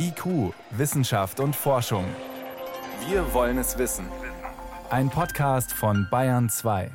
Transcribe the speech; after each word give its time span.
IQ, 0.00 0.54
Wissenschaft 0.70 1.40
und 1.40 1.56
Forschung. 1.56 2.04
Wir 3.08 3.34
wollen 3.34 3.58
es 3.58 3.78
wissen. 3.78 4.06
Ein 4.90 5.10
Podcast 5.10 5.72
von 5.72 6.06
Bayern 6.08 6.48
2. 6.48 6.92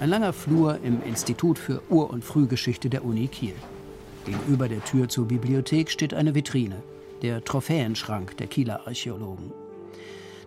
Ein 0.00 0.08
langer 0.08 0.32
Flur 0.32 0.78
im 0.82 1.02
Institut 1.02 1.58
für 1.58 1.82
Ur- 1.90 2.08
und 2.08 2.24
Frühgeschichte 2.24 2.88
der 2.88 3.04
Uni 3.04 3.28
Kiel. 3.28 3.54
Gegenüber 4.24 4.68
der 4.68 4.82
Tür 4.84 5.10
zur 5.10 5.28
Bibliothek 5.28 5.90
steht 5.90 6.14
eine 6.14 6.34
Vitrine, 6.34 6.82
der 7.20 7.44
Trophäenschrank 7.44 8.38
der 8.38 8.46
Kieler 8.46 8.86
Archäologen. 8.86 9.52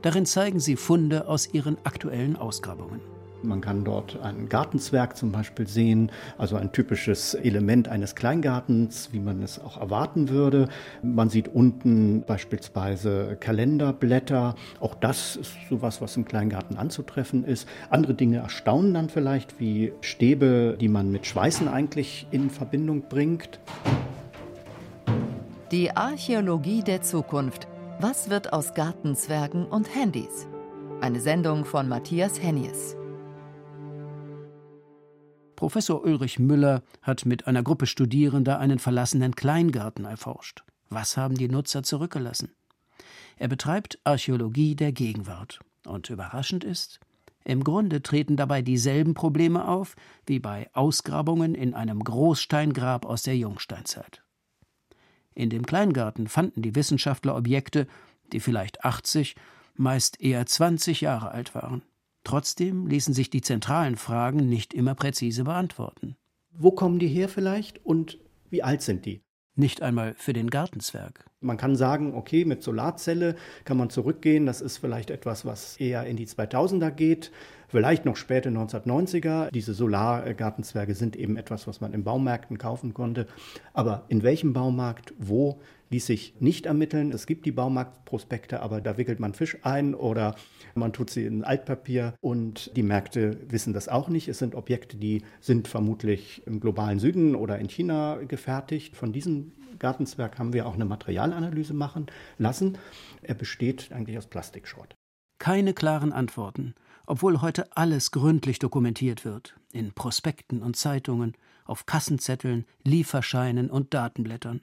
Darin 0.01 0.25
zeigen 0.25 0.59
sie 0.59 0.75
Funde 0.75 1.27
aus 1.27 1.53
ihren 1.53 1.77
aktuellen 1.83 2.35
Ausgrabungen. 2.35 3.01
Man 3.43 3.61
kann 3.61 3.83
dort 3.83 4.21
einen 4.21 4.49
Gartenzwerg 4.49 5.17
zum 5.17 5.31
Beispiel 5.31 5.67
sehen, 5.67 6.11
also 6.37 6.57
ein 6.57 6.71
typisches 6.71 7.33
Element 7.33 7.87
eines 7.87 8.13
Kleingartens, 8.13 9.09
wie 9.13 9.19
man 9.19 9.41
es 9.41 9.59
auch 9.59 9.77
erwarten 9.77 10.29
würde. 10.29 10.69
Man 11.01 11.29
sieht 11.29 11.47
unten 11.47 12.23
beispielsweise 12.23 13.37
Kalenderblätter. 13.39 14.55
Auch 14.79 14.93
das 14.93 15.37
ist 15.37 15.53
sowas, 15.69 16.01
was 16.01 16.17
im 16.17 16.25
Kleingarten 16.25 16.77
anzutreffen 16.77 17.43
ist. 17.43 17.67
Andere 17.89 18.13
Dinge 18.13 18.37
erstaunen 18.37 18.93
dann 18.93 19.09
vielleicht, 19.09 19.59
wie 19.59 19.93
Stäbe, 20.01 20.77
die 20.79 20.87
man 20.87 21.11
mit 21.11 21.25
Schweißen 21.25 21.67
eigentlich 21.67 22.27
in 22.29 22.51
Verbindung 22.51 23.03
bringt. 23.09 23.59
Die 25.71 25.95
Archäologie 25.95 26.83
der 26.83 27.01
Zukunft. 27.01 27.67
Was 28.03 28.31
wird 28.31 28.51
aus 28.51 28.73
Gartenzwergen 28.73 29.63
und 29.67 29.93
Handys? 29.93 30.47
Eine 31.01 31.19
Sendung 31.19 31.65
von 31.65 31.87
Matthias 31.87 32.41
Hennies. 32.41 32.95
Professor 35.55 36.03
Ulrich 36.03 36.39
Müller 36.39 36.81
hat 37.03 37.27
mit 37.27 37.45
einer 37.45 37.61
Gruppe 37.61 37.85
Studierender 37.85 38.57
einen 38.57 38.79
verlassenen 38.79 39.35
Kleingarten 39.35 40.05
erforscht. 40.05 40.63
Was 40.89 41.15
haben 41.15 41.35
die 41.35 41.47
Nutzer 41.47 41.83
zurückgelassen? 41.83 42.51
Er 43.37 43.49
betreibt 43.49 43.99
Archäologie 44.03 44.75
der 44.75 44.93
Gegenwart. 44.93 45.59
Und 45.85 46.09
überraschend 46.09 46.63
ist, 46.63 46.99
im 47.45 47.63
Grunde 47.63 48.01
treten 48.01 48.35
dabei 48.35 48.63
dieselben 48.63 49.13
Probleme 49.13 49.67
auf 49.67 49.95
wie 50.25 50.39
bei 50.39 50.71
Ausgrabungen 50.73 51.53
in 51.53 51.75
einem 51.75 52.03
Großsteingrab 52.03 53.05
aus 53.05 53.21
der 53.21 53.37
Jungsteinzeit. 53.37 54.23
In 55.33 55.49
dem 55.49 55.65
Kleingarten 55.65 56.27
fanden 56.27 56.61
die 56.61 56.75
Wissenschaftler 56.75 57.35
Objekte, 57.35 57.87
die 58.31 58.39
vielleicht 58.39 58.83
80, 58.83 59.35
meist 59.75 60.21
eher 60.21 60.45
20 60.45 61.01
Jahre 61.01 61.31
alt 61.31 61.55
waren. 61.55 61.83
Trotzdem 62.23 62.87
ließen 62.87 63.13
sich 63.13 63.29
die 63.29 63.41
zentralen 63.41 63.95
Fragen 63.95 64.47
nicht 64.47 64.73
immer 64.73 64.95
präzise 64.95 65.43
beantworten. 65.43 66.15
Wo 66.53 66.71
kommen 66.71 66.99
die 66.99 67.07
her 67.07 67.29
vielleicht 67.29 67.83
und 67.85 68.19
wie 68.49 68.63
alt 68.63 68.81
sind 68.81 69.05
die? 69.05 69.21
Nicht 69.55 69.81
einmal 69.81 70.13
für 70.15 70.33
den 70.33 70.49
Gartenzwerg. 70.49 71.25
Man 71.41 71.57
kann 71.57 71.75
sagen, 71.75 72.13
okay, 72.15 72.45
mit 72.45 72.63
Solarzelle 72.63 73.35
kann 73.65 73.77
man 73.77 73.89
zurückgehen. 73.89 74.45
Das 74.45 74.61
ist 74.61 74.77
vielleicht 74.77 75.09
etwas, 75.09 75.45
was 75.45 75.77
eher 75.77 76.05
in 76.05 76.15
die 76.15 76.27
2000er 76.27 76.91
geht, 76.91 77.31
vielleicht 77.71 78.05
noch 78.05 78.17
späte 78.17 78.49
1990er. 78.49 79.49
Diese 79.51 79.73
Solargartenzwerge 79.73 80.93
sind 80.93 81.15
eben 81.15 81.37
etwas, 81.37 81.67
was 81.67 81.81
man 81.81 81.93
in 81.93 82.03
Baumärkten 82.03 82.57
kaufen 82.57 82.93
konnte. 82.93 83.27
Aber 83.73 84.05
in 84.09 84.23
welchem 84.23 84.53
Baumarkt, 84.53 85.13
wo, 85.17 85.61
ließ 85.91 86.05
sich 86.05 86.35
nicht 86.39 86.65
ermitteln. 86.65 87.11
Es 87.11 87.27
gibt 87.27 87.45
die 87.45 87.51
Baumarktprospekte, 87.51 88.61
aber 88.61 88.81
da 88.81 88.97
wickelt 88.97 89.19
man 89.19 89.33
Fisch 89.33 89.57
ein 89.63 89.93
oder 89.93 90.35
man 90.73 90.93
tut 90.93 91.09
sie 91.09 91.25
in 91.25 91.43
Altpapier 91.43 92.15
und 92.21 92.75
die 92.77 92.83
Märkte 92.83 93.37
wissen 93.49 93.73
das 93.73 93.89
auch 93.89 94.07
nicht. 94.07 94.27
Es 94.27 94.39
sind 94.39 94.55
Objekte, 94.55 94.97
die 94.97 95.23
sind 95.41 95.67
vermutlich 95.67 96.43
im 96.47 96.59
globalen 96.59 96.99
Süden 96.99 97.35
oder 97.35 97.59
in 97.59 97.67
China 97.67 98.19
gefertigt. 98.25 98.95
Von 98.95 99.11
diesem 99.11 99.51
Gartenzwerg 99.79 100.39
haben 100.39 100.53
wir 100.53 100.65
auch 100.65 100.75
eine 100.75 100.85
Materialanalyse 100.85 101.73
machen 101.73 102.07
lassen. 102.37 102.77
Er 103.21 103.35
besteht 103.35 103.91
eigentlich 103.91 104.17
aus 104.17 104.27
Plastikschrott. 104.27 104.95
Keine 105.39 105.73
klaren 105.73 106.13
Antworten, 106.13 106.75
obwohl 107.05 107.41
heute 107.41 107.75
alles 107.75 108.11
gründlich 108.11 108.59
dokumentiert 108.59 109.25
wird, 109.25 109.55
in 109.71 109.93
Prospekten 109.93 110.61
und 110.61 110.75
Zeitungen, 110.75 111.35
auf 111.65 111.85
Kassenzetteln, 111.85 112.65
Lieferscheinen 112.83 113.69
und 113.69 113.93
Datenblättern. 113.93 114.61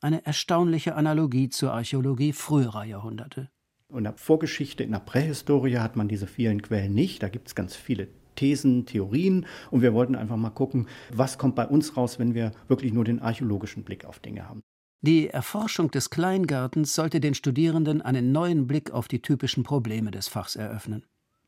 Eine 0.00 0.24
erstaunliche 0.24 0.94
Analogie 0.94 1.48
zur 1.48 1.72
Archäologie 1.72 2.32
früherer 2.32 2.84
Jahrhunderte. 2.84 3.50
In 3.94 4.04
der 4.04 4.14
Vorgeschichte, 4.14 4.84
in 4.84 4.92
der 4.92 5.00
Prähistorie 5.00 5.78
hat 5.78 5.96
man 5.96 6.08
diese 6.08 6.26
vielen 6.26 6.62
Quellen 6.62 6.94
nicht. 6.94 7.22
Da 7.22 7.28
gibt 7.28 7.48
es 7.48 7.54
ganz 7.54 7.74
viele 7.74 8.08
Thesen, 8.36 8.86
Theorien. 8.86 9.46
Und 9.70 9.82
wir 9.82 9.92
wollten 9.92 10.14
einfach 10.14 10.36
mal 10.36 10.50
gucken, 10.50 10.86
was 11.12 11.38
kommt 11.38 11.56
bei 11.56 11.66
uns 11.66 11.96
raus, 11.96 12.18
wenn 12.18 12.34
wir 12.34 12.52
wirklich 12.68 12.92
nur 12.92 13.04
den 13.04 13.20
archäologischen 13.20 13.84
Blick 13.84 14.04
auf 14.04 14.20
Dinge 14.20 14.48
haben. 14.48 14.62
Die 15.02 15.28
Erforschung 15.28 15.90
des 15.90 16.10
Kleingartens 16.10 16.94
sollte 16.94 17.20
den 17.20 17.34
Studierenden 17.34 18.02
einen 18.02 18.32
neuen 18.32 18.66
Blick 18.66 18.90
auf 18.90 19.08
die 19.08 19.22
typischen 19.22 19.64
Probleme 19.64 20.10
des 20.10 20.28
Fachs 20.28 20.56
eröffnen. 20.56 21.04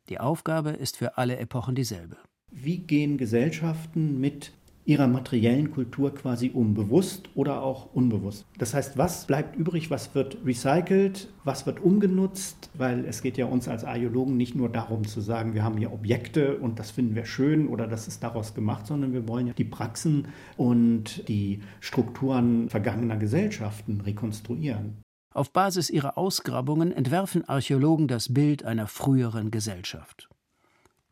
Die 0.09 0.19
Aufgabe 0.19 0.71
ist 0.71 0.97
für 0.97 1.17
alle 1.17 1.37
Epochen 1.39 1.75
dieselbe. 1.75 2.17
Wie 2.51 2.79
gehen 2.79 3.19
Gesellschaften 3.19 4.21
mit 4.21 4.53
ihrer 4.85 5.07
materiellen 5.07 5.71
Kultur 5.71 6.13
quasi 6.15 6.51
um, 6.53 6.75
bewusst 6.75 7.29
oder 7.35 7.63
auch 7.63 7.95
unbewusst. 7.95 8.47
Das 8.59 8.75
heißt, 8.75 8.99
was 8.99 9.27
bleibt 9.27 9.57
übrig, 9.57 9.91
was 9.91 10.15
wird 10.15 10.39
recycelt, 10.45 11.29
was 11.45 11.67
wird 11.67 11.81
umgenutzt, 11.81 12.71
weil 12.75 13.05
es 13.05 13.23
geht 13.23 13.37
ja 13.37 13.47
uns 13.47 13.69
als 13.69 13.85
Archäologen 13.85 14.37
nicht 14.37 14.57
nur 14.57 14.69
darum 14.69 15.07
zu 15.07 15.21
sagen, 15.21 15.55
wir 15.55 15.63
haben 15.63 15.79
hier 15.79 15.93
Objekte 15.93 16.57
und 16.57 16.79
das 16.79 16.91
finden 16.91 17.15
wir 17.15 17.27
schön 17.27 17.69
oder 17.69 17.87
das 17.87 18.09
ist 18.09 18.23
daraus 18.23 18.55
gemacht, 18.55 18.87
sondern 18.87 19.13
wir 19.13 19.29
wollen 19.29 19.47
ja 19.47 19.53
die 19.53 19.65
Praxen 19.65 20.29
und 20.57 21.29
die 21.29 21.61
Strukturen 21.81 22.69
vergangener 22.69 23.17
Gesellschaften 23.17 24.01
rekonstruieren. 24.01 24.97
Auf 25.34 25.53
Basis 25.53 25.88
ihrer 25.88 26.19
Ausgrabungen 26.19 26.93
entwerfen 26.93 27.48
Archäologen 27.48 28.06
das 28.06 28.32
Bild 28.32 28.65
einer 28.65 28.87
früheren 28.87 29.50
Gesellschaft. 29.50 30.28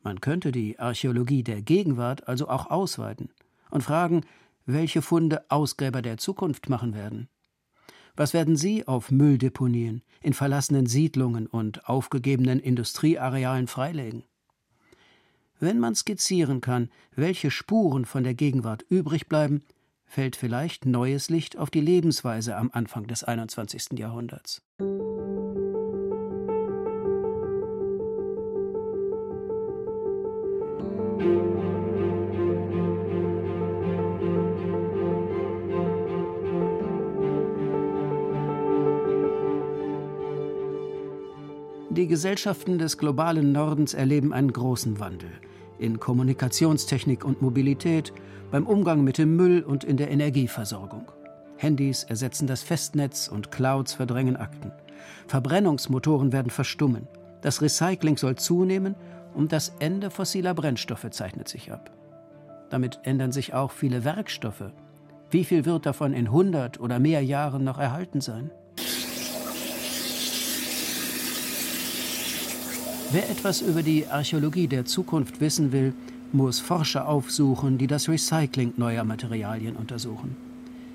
Man 0.03 0.20
könnte 0.20 0.53
die 0.53 0.78
Archäologie 0.78 1.42
der 1.42 1.62
Gegenwart 1.62 2.28
also 2.28 2.48
auch 2.48 2.70
ausweiten 2.70 3.30
und 3.70 3.82
fragen, 3.82 4.22
welche 4.66 5.03
Funde 5.03 5.44
Ausgräber 5.50 6.03
der 6.03 6.19
Zukunft 6.19 6.69
machen 6.69 6.94
werden. 6.94 7.28
Was 8.16 8.34
werden 8.34 8.56
sie 8.56 8.86
auf 8.86 9.10
Mülldeponien, 9.10 10.03
in 10.20 10.34
verlassenen 10.34 10.86
Siedlungen 10.86 11.47
und 11.47 11.88
aufgegebenen 11.88 12.60
Industriearealen 12.60 13.66
freilegen? 13.66 14.25
Wenn 15.59 15.78
man 15.78 15.94
skizzieren 15.94 16.60
kann, 16.60 16.91
welche 17.14 17.50
Spuren 17.50 18.04
von 18.04 18.25
der 18.25 18.34
Gegenwart 18.34 18.84
übrig 18.88 19.28
bleiben, 19.28 19.62
fällt 20.10 20.34
vielleicht 20.34 20.87
neues 20.87 21.31
Licht 21.31 21.56
auf 21.56 21.71
die 21.71 21.81
Lebensweise 21.81 22.56
am 22.56 22.71
Anfang 22.72 23.06
des 23.06 23.22
21. 23.22 23.97
Jahrhunderts. 23.97 24.60
Die 41.91 42.09
Gesellschaften 42.09 42.78
des 42.78 42.98
globalen 42.98 43.53
Nordens 43.53 43.94
erleben 43.94 44.32
einen 44.32 44.53
großen 44.53 44.98
Wandel 44.98 45.31
in 45.80 45.98
Kommunikationstechnik 45.98 47.24
und 47.24 47.42
Mobilität, 47.42 48.12
beim 48.50 48.66
Umgang 48.66 49.02
mit 49.02 49.18
dem 49.18 49.36
Müll 49.36 49.62
und 49.62 49.84
in 49.84 49.96
der 49.96 50.10
Energieversorgung. 50.10 51.10
Handys 51.56 52.04
ersetzen 52.04 52.46
das 52.46 52.62
Festnetz 52.62 53.28
und 53.28 53.50
Clouds 53.50 53.94
verdrängen 53.94 54.36
Akten. 54.36 54.72
Verbrennungsmotoren 55.26 56.32
werden 56.32 56.50
verstummen. 56.50 57.06
Das 57.42 57.62
Recycling 57.62 58.16
soll 58.16 58.36
zunehmen 58.36 58.94
und 59.34 59.53
das 59.53 59.72
Ende 59.78 60.10
fossiler 60.10 60.54
Brennstoffe 60.54 61.09
zeichnet 61.10 61.48
sich 61.48 61.72
ab. 61.72 61.91
Damit 62.71 63.00
ändern 63.03 63.33
sich 63.33 63.54
auch 63.54 63.72
viele 63.72 64.04
Werkstoffe. 64.04 64.72
Wie 65.30 65.44
viel 65.44 65.65
wird 65.65 65.86
davon 65.86 66.12
in 66.12 66.26
100 66.26 66.80
oder 66.80 66.98
mehr 66.98 67.22
Jahren 67.22 67.65
noch 67.65 67.78
erhalten 67.78 68.21
sein? 68.21 68.50
Wer 73.12 73.28
etwas 73.28 73.60
über 73.60 73.83
die 73.83 74.07
Archäologie 74.07 74.68
der 74.68 74.84
Zukunft 74.84 75.41
wissen 75.41 75.72
will, 75.72 75.95
muss 76.30 76.60
Forscher 76.60 77.09
aufsuchen, 77.09 77.77
die 77.77 77.89
das 77.89 78.09
Recycling 78.09 78.74
neuer 78.77 79.03
Materialien 79.03 79.74
untersuchen. 79.74 80.36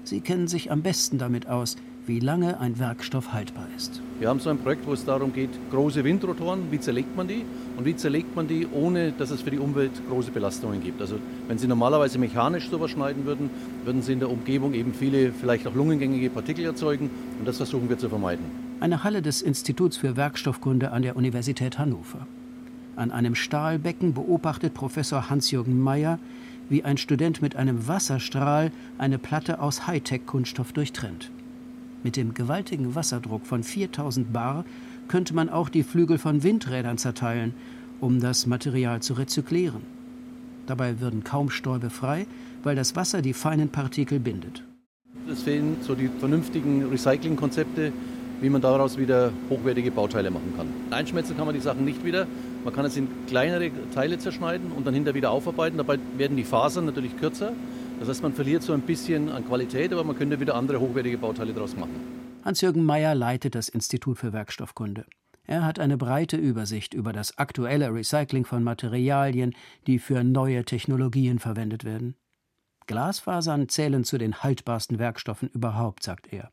Sie 0.06 0.22
kennen 0.22 0.48
sich 0.48 0.72
am 0.72 0.82
besten 0.82 1.18
damit 1.18 1.50
aus, 1.50 1.76
wie 2.06 2.22
lange 2.22 2.62
ein 2.62 2.80
Werkstoff 2.80 3.34
haltbar 3.34 3.68
ist. 3.76 4.02
Wir 4.22 4.30
haben 4.30 4.40
so 4.40 4.50
ein 4.50 4.60
Projekt, 4.60 4.88
wo 4.88 4.94
es 4.94 5.04
darum 5.04 5.34
geht, 5.34 5.50
große 5.72 6.06
Windrotoren, 6.06 6.72
wie 6.72 6.80
zerlegt 6.80 7.18
man 7.18 7.28
die 7.28 7.44
und 7.76 7.84
wie 7.84 7.98
zerlegt 7.98 8.34
man 8.34 8.48
die, 8.48 8.66
ohne 8.66 9.12
dass 9.12 9.32
es 9.32 9.42
für 9.42 9.52
die 9.52 9.60
Umwelt 9.60 9.92
große 10.10 10.32
Belastungen 10.32 10.82
gibt. 10.82 11.02
Also 11.02 11.18
wenn 11.50 11.58
Sie 11.58 11.68
normalerweise 11.68 12.18
mechanisch 12.18 12.70
sowas 12.70 12.92
schneiden 12.92 13.26
würden, 13.26 13.50
würden 13.84 14.02
Sie 14.02 14.14
in 14.14 14.20
der 14.20 14.30
Umgebung 14.30 14.74
eben 14.74 14.94
viele, 14.94 15.34
vielleicht 15.34 15.68
auch 15.68 15.76
lungengängige 15.76 16.30
Partikel 16.30 16.64
erzeugen 16.64 17.10
und 17.40 17.46
das 17.46 17.58
versuchen 17.58 17.90
wir 17.90 17.98
zu 17.98 18.08
vermeiden 18.08 18.65
eine 18.80 19.04
Halle 19.04 19.22
des 19.22 19.42
Instituts 19.42 19.98
für 19.98 20.16
Werkstoffkunde 20.16 20.92
an 20.92 21.02
der 21.02 21.16
Universität 21.16 21.80
Hannover. 21.80 22.28
An 22.96 23.12
einem 23.12 23.36
Stahlbecken 23.36 24.14
beobachtet 24.14 24.74
Professor 24.74 25.30
Hans-Jürgen 25.30 25.80
Meyer, 25.82 26.20
wie 26.70 26.84
ein 26.84 26.98
Student 26.98 27.42
mit 27.42 27.56
einem 27.56 27.88
Wasserstrahl 27.88 28.72
eine 28.98 29.18
Platte 29.18 29.60
aus 29.60 29.88
Hightech-Kunststoff 29.88 30.74
durchtrennt. 30.74 31.32
Mit 32.04 32.18
dem 32.18 32.34
gewaltigen 32.34 32.96
Wasserdruck 32.96 33.46
von 33.46 33.64
4000 33.64 34.32
Bar 34.32 34.66
könnte 35.08 35.34
man 35.34 35.50
auch 35.50 35.70
die 35.70 35.84
Flügel 35.84 36.18
von 36.18 36.44
Windrädern 36.44 36.98
zerteilen, 36.98 37.54
um 38.00 38.20
das 38.20 38.46
Material 38.46 39.02
zu 39.02 39.14
rezyklieren. 39.14 39.82
Dabei 40.68 41.00
würden 41.00 41.24
kaum 41.24 41.50
Stäube 41.50 41.90
frei, 41.90 42.26
weil 42.64 42.76
das 42.76 42.96
Wasser 42.96 43.22
die 43.22 43.34
feinen 43.34 43.70
Partikel 43.70 44.20
bindet. 44.20 44.64
Es 45.30 45.44
fehlen 45.44 45.78
so 45.82 45.96
die 45.96 46.10
vernünftigen 46.20 46.86
Recyclingkonzepte, 46.86 47.92
wie 48.46 48.50
man 48.52 48.62
daraus 48.62 49.00
wieder 49.00 49.32
hochwertige 49.50 49.90
Bauteile 49.90 50.30
machen 50.30 50.54
kann. 50.56 50.68
Einschmelzen 50.92 51.36
kann 51.36 51.48
man 51.48 51.56
die 51.56 51.62
Sachen 51.62 51.84
nicht 51.84 52.06
wieder. 52.06 52.28
Man 52.64 52.72
kann 52.72 52.86
es 52.86 52.96
in 52.96 53.08
kleinere 53.26 53.72
Teile 53.92 54.20
zerschneiden 54.20 54.72
und 54.72 54.86
dann 54.86 54.94
hinterher 54.94 55.16
wieder 55.16 55.32
aufarbeiten. 55.32 55.78
Dabei 55.78 55.98
werden 56.16 56.38
die 56.38 56.44
Fasern 56.44 56.86
natürlich 56.86 57.18
kürzer. 57.18 57.54
Das 58.00 58.08
heißt, 58.08 58.22
man 58.22 58.34
verliert 58.34 58.62
so 58.62 58.74
ein 58.74 58.82
bisschen 58.82 59.30
an 59.30 59.48
Qualität, 59.48 59.92
aber 59.92 60.04
man 60.04 60.16
könnte 60.16 60.40
wieder 60.40 60.54
andere 60.54 60.80
hochwertige 60.80 61.18
Bauteile 61.18 61.54
daraus 61.54 61.76
machen. 61.76 61.96
Hans-Jürgen 62.44 62.84
Meyer 62.84 63.16
leitet 63.16 63.56
das 63.56 63.68
Institut 63.68 64.20
für 64.20 64.32
Werkstoffkunde. 64.32 65.06
Er 65.48 65.66
hat 65.66 65.80
eine 65.80 65.98
breite 65.98 66.38
Übersicht 66.38 66.94
über 66.94 67.14
das 67.14 67.40
aktuelle 67.40 67.92
Recycling 67.92 68.46
von 68.46 68.62
Materialien, 68.62 69.56
die 69.88 69.98
für 69.98 70.24
neue 70.24 70.66
Technologien 70.66 71.40
verwendet 71.40 71.84
werden. 71.84 72.14
Glasfasern 72.86 73.70
zählen 73.70 74.04
zu 74.04 74.20
den 74.20 74.44
haltbarsten 74.44 75.00
Werkstoffen 75.00 75.50
überhaupt, 75.50 76.04
sagt 76.04 76.32
er. 76.32 76.52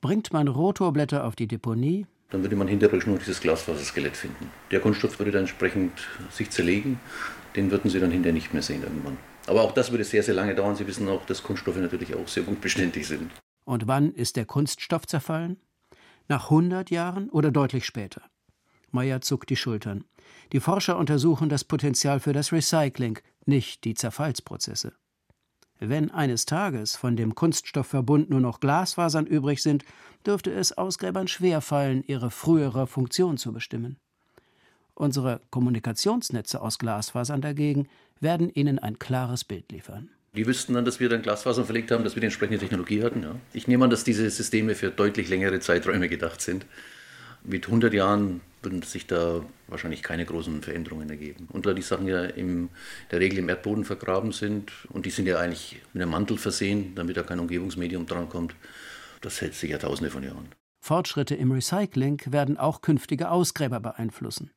Bringt 0.00 0.32
man 0.32 0.48
Rotorblätter 0.48 1.24
auf 1.24 1.34
die 1.34 1.48
Deponie, 1.48 2.06
dann 2.30 2.42
würde 2.42 2.56
man 2.56 2.68
hinterher 2.68 3.00
nur 3.06 3.18
dieses 3.18 3.40
Glasfaserskelett 3.40 4.16
finden. 4.16 4.50
Der 4.70 4.80
Kunststoff 4.80 5.18
würde 5.18 5.30
dann 5.30 5.42
entsprechend 5.42 5.92
sich 6.30 6.50
zerlegen, 6.50 7.00
den 7.56 7.70
würden 7.70 7.90
Sie 7.90 7.98
dann 8.00 8.10
hinterher 8.10 8.34
nicht 8.34 8.52
mehr 8.52 8.62
sehen 8.62 8.82
irgendwann. 8.82 9.16
Aber 9.46 9.62
auch 9.62 9.72
das 9.72 9.90
würde 9.90 10.04
sehr, 10.04 10.22
sehr 10.22 10.34
lange 10.34 10.54
dauern. 10.54 10.76
Sie 10.76 10.86
wissen 10.86 11.08
auch, 11.08 11.24
dass 11.24 11.42
Kunststoffe 11.42 11.78
natürlich 11.78 12.14
auch 12.14 12.28
sehr 12.28 12.42
gut 12.42 12.60
beständig 12.60 13.06
sind. 13.06 13.30
Und 13.64 13.86
wann 13.86 14.12
ist 14.12 14.36
der 14.36 14.44
Kunststoff 14.44 15.06
zerfallen? 15.06 15.58
Nach 16.28 16.44
100 16.44 16.90
Jahren 16.90 17.30
oder 17.30 17.50
deutlich 17.50 17.86
später? 17.86 18.22
Meyer 18.90 19.22
zuckt 19.22 19.48
die 19.48 19.56
Schultern. 19.56 20.04
Die 20.52 20.60
Forscher 20.60 20.98
untersuchen 20.98 21.48
das 21.48 21.64
Potenzial 21.64 22.20
für 22.20 22.34
das 22.34 22.52
Recycling, 22.52 23.18
nicht 23.46 23.84
die 23.84 23.94
Zerfallsprozesse. 23.94 24.92
Wenn 25.80 26.10
eines 26.10 26.44
Tages 26.44 26.96
von 26.96 27.16
dem 27.16 27.34
Kunststoffverbund 27.34 28.30
nur 28.30 28.40
noch 28.40 28.60
Glasfasern 28.60 29.26
übrig 29.26 29.62
sind, 29.62 29.84
dürfte 30.26 30.50
es 30.52 30.76
Ausgräbern 30.76 31.28
schwerfallen, 31.28 32.02
ihre 32.06 32.30
frühere 32.30 32.86
Funktion 32.86 33.38
zu 33.38 33.52
bestimmen. 33.52 33.96
Unsere 34.94 35.40
Kommunikationsnetze 35.50 36.60
aus 36.60 36.78
Glasfasern 36.78 37.40
dagegen 37.40 37.88
werden 38.18 38.50
ihnen 38.50 38.80
ein 38.80 38.98
klares 38.98 39.44
Bild 39.44 39.70
liefern. 39.70 40.10
Die 40.34 40.46
wüssten 40.46 40.74
dann, 40.74 40.84
dass 40.84 40.98
wir 40.98 41.08
dann 41.08 41.22
Glasfasern 41.22 41.64
verlegt 41.64 41.92
haben, 41.92 42.02
dass 42.02 42.16
wir 42.16 42.20
die 42.20 42.26
entsprechende 42.26 42.58
Technologie 42.58 43.02
hatten. 43.02 43.22
Ja. 43.22 43.36
Ich 43.52 43.68
nehme 43.68 43.84
an, 43.84 43.90
dass 43.90 44.02
diese 44.02 44.28
Systeme 44.28 44.74
für 44.74 44.90
deutlich 44.90 45.28
längere 45.28 45.60
Zeiträume 45.60 46.08
gedacht 46.08 46.40
sind. 46.40 46.66
Mit 47.48 47.64
100 47.64 47.94
Jahren 47.94 48.42
würden 48.62 48.82
sich 48.82 49.06
da 49.06 49.42
wahrscheinlich 49.68 50.02
keine 50.02 50.26
großen 50.26 50.62
Veränderungen 50.62 51.08
ergeben. 51.08 51.48
Und 51.50 51.64
da 51.64 51.72
die 51.72 51.82
Sachen 51.82 52.06
ja 52.06 52.24
in 52.24 52.68
der 53.10 53.20
Regel 53.20 53.38
im 53.38 53.48
Erdboden 53.48 53.84
vergraben 53.84 54.32
sind 54.32 54.70
und 54.90 55.06
die 55.06 55.10
sind 55.10 55.26
ja 55.26 55.38
eigentlich 55.38 55.80
mit 55.94 56.02
einem 56.02 56.10
Mantel 56.10 56.36
versehen, 56.36 56.94
damit 56.94 57.16
da 57.16 57.22
kein 57.22 57.38
Umgebungsmedium 57.38 58.04
drankommt, 58.04 58.54
das 59.22 59.40
hält 59.40 59.54
sich 59.54 59.70
ja 59.70 59.78
tausende 59.78 60.10
von 60.10 60.22
Jahren. 60.22 60.48
Fortschritte 60.80 61.34
im 61.34 61.50
Recycling 61.50 62.20
werden 62.26 62.58
auch 62.58 62.82
künftige 62.82 63.30
Ausgräber 63.30 63.80
beeinflussen. 63.80 64.50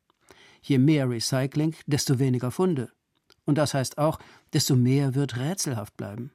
Je 0.61 0.77
mehr 0.77 1.09
Recycling, 1.09 1.75
desto 1.87 2.19
weniger 2.19 2.51
Funde. 2.51 2.91
Und 3.45 3.57
das 3.57 3.73
heißt 3.73 3.97
auch, 3.97 4.19
desto 4.53 4.75
mehr 4.75 5.15
wird 5.15 5.37
rätselhaft 5.37 5.95
bleiben. 5.95 6.31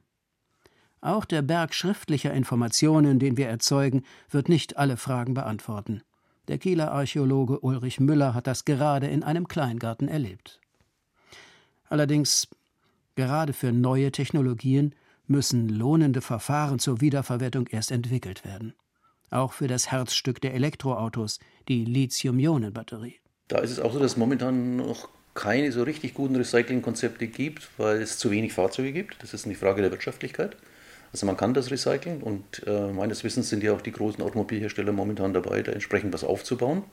Auch 1.01 1.25
der 1.25 1.43
Berg 1.43 1.75
schriftlicher 1.75 2.33
Informationen, 2.33 3.19
den 3.19 3.37
wir 3.37 3.47
erzeugen, 3.47 4.03
wird 4.29 4.49
nicht 4.49 4.77
alle 4.77 4.97
Fragen 4.97 5.35
beantworten. 5.35 6.01
Der 6.47 6.57
Kieler 6.57 6.91
Archäologe 6.91 7.59
Ulrich 7.59 7.99
Müller 7.99 8.33
hat 8.33 8.47
das 8.47 8.63
gerade 8.63 9.07
in 9.07 9.23
einem 9.23 9.47
Kleingarten 9.47 10.07
erlebt. 10.07 10.61
Allerdings, 11.89 12.47
gerade 13.15 13.53
für 13.53 13.71
neue 13.71 14.11
Technologien 14.11 14.95
müssen 15.25 15.67
lohnende 15.67 16.21
Verfahren 16.21 16.79
zur 16.79 17.01
Wiederverwertung 17.01 17.67
erst 17.67 17.91
entwickelt 17.91 18.45
werden. 18.45 18.73
Auch 19.29 19.51
für 19.51 19.67
das 19.67 19.91
Herzstück 19.91 20.39
der 20.39 20.53
Elektroautos, 20.53 21.39
die 21.67 21.83
Lithium-Ionen-Batterie. 21.83 23.19
Da 23.49 23.59
ist 23.59 23.71
es 23.71 23.79
auch 23.79 23.91
so, 23.91 23.99
dass 23.99 24.11
es 24.11 24.17
momentan 24.17 24.77
noch 24.77 25.09
keine 25.33 25.71
so 25.71 25.83
richtig 25.83 26.13
guten 26.13 26.35
Recyclingkonzepte 26.35 27.27
gibt, 27.27 27.69
weil 27.77 28.01
es 28.01 28.17
zu 28.17 28.31
wenig 28.31 28.53
Fahrzeuge 28.53 28.93
gibt. 28.93 29.21
Das 29.21 29.33
ist 29.33 29.45
eine 29.45 29.55
Frage 29.55 29.81
der 29.81 29.91
Wirtschaftlichkeit. 29.91 30.55
Also 31.17 31.25
man 31.25 31.35
kann 31.35 31.55
das 31.55 31.71
recyceln 31.71 32.21
und 32.21 32.61
äh, 32.67 32.91
meines 32.91 33.23
Wissens 33.23 33.49
sind 33.49 33.63
ja 33.63 33.73
auch 33.73 33.81
die 33.81 33.91
großen 33.91 34.23
Automobilhersteller 34.23 34.91
momentan 34.91 35.33
dabei, 35.33 35.63
da 35.63 35.71
entsprechend 35.71 36.13
was 36.13 36.23
aufzubauen. 36.23 36.83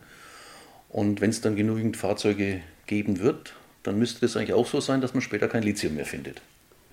Und 0.89 1.21
wenn 1.21 1.29
es 1.29 1.43
dann 1.43 1.57
genügend 1.57 1.99
Fahrzeuge 1.99 2.63
geben 2.87 3.19
wird, 3.19 3.55
dann 3.83 3.99
müsste 3.99 4.25
es 4.25 4.35
eigentlich 4.35 4.55
auch 4.55 4.67
so 4.67 4.81
sein, 4.81 5.03
dass 5.03 5.13
man 5.13 5.21
später 5.21 5.47
kein 5.47 5.63
Lithium 5.63 5.97
mehr 5.97 6.07
findet. 6.07 6.41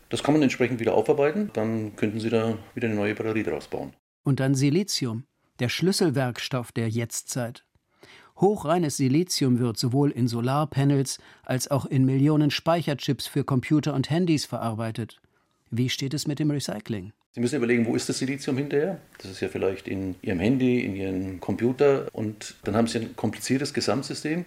Das 0.10 0.24
kann 0.24 0.34
man 0.34 0.42
entsprechend 0.42 0.82
wieder 0.82 0.94
aufarbeiten, 0.94 1.52
dann 1.54 1.96
könnten 1.96 2.20
Sie 2.20 2.30
da 2.30 2.58
wieder 2.76 2.90
eine 2.90 2.98
neue 2.98 3.16
Batterie 3.16 3.44
draus 3.44 3.70
bauen. 3.70 3.94
Und 4.24 4.42
dann 4.42 4.54
Silizium, 4.54 5.24
der 5.60 5.70
Schlüsselwerkstoff 5.70 6.74
der 6.74 6.90
Jetztzeit. 6.90 7.64
Hochreines 8.42 8.98
Silizium 8.98 9.58
wird 9.60 9.78
sowohl 9.78 10.12
in 10.12 10.28
Solarpanels 10.28 11.18
als 11.44 11.72
auch 11.72 11.86
in 11.86 12.04
Millionen 12.04 12.52
Speicherchips 12.52 13.26
für 13.26 13.46
Computer 13.46 13.94
und 13.94 14.10
Handys 14.10 14.44
verarbeitet. 14.44 15.22
Wie 15.70 15.88
steht 15.88 16.14
es 16.14 16.28
mit 16.28 16.40
dem 16.40 16.52
Recycling? 16.52 17.14
Sie 17.34 17.40
müssen 17.40 17.56
überlegen, 17.56 17.86
wo 17.86 17.96
ist 17.96 18.10
das 18.10 18.20
Silizium 18.20 18.58
hinterher? 18.58 19.00
Das 19.20 19.32
ist 19.32 19.40
ja 19.40 19.48
vielleicht 19.48 19.88
in 19.88 20.16
Ihrem 20.22 20.40
Handy, 20.40 20.82
in 20.82 20.96
Ihrem 20.98 21.40
Computer 21.40 22.08
und 22.12 22.56
dann 22.66 22.76
haben 22.76 22.88
Sie 22.88 23.00
ein 23.00 23.16
kompliziertes 23.16 23.74
Gesamtsystem. 23.74 24.44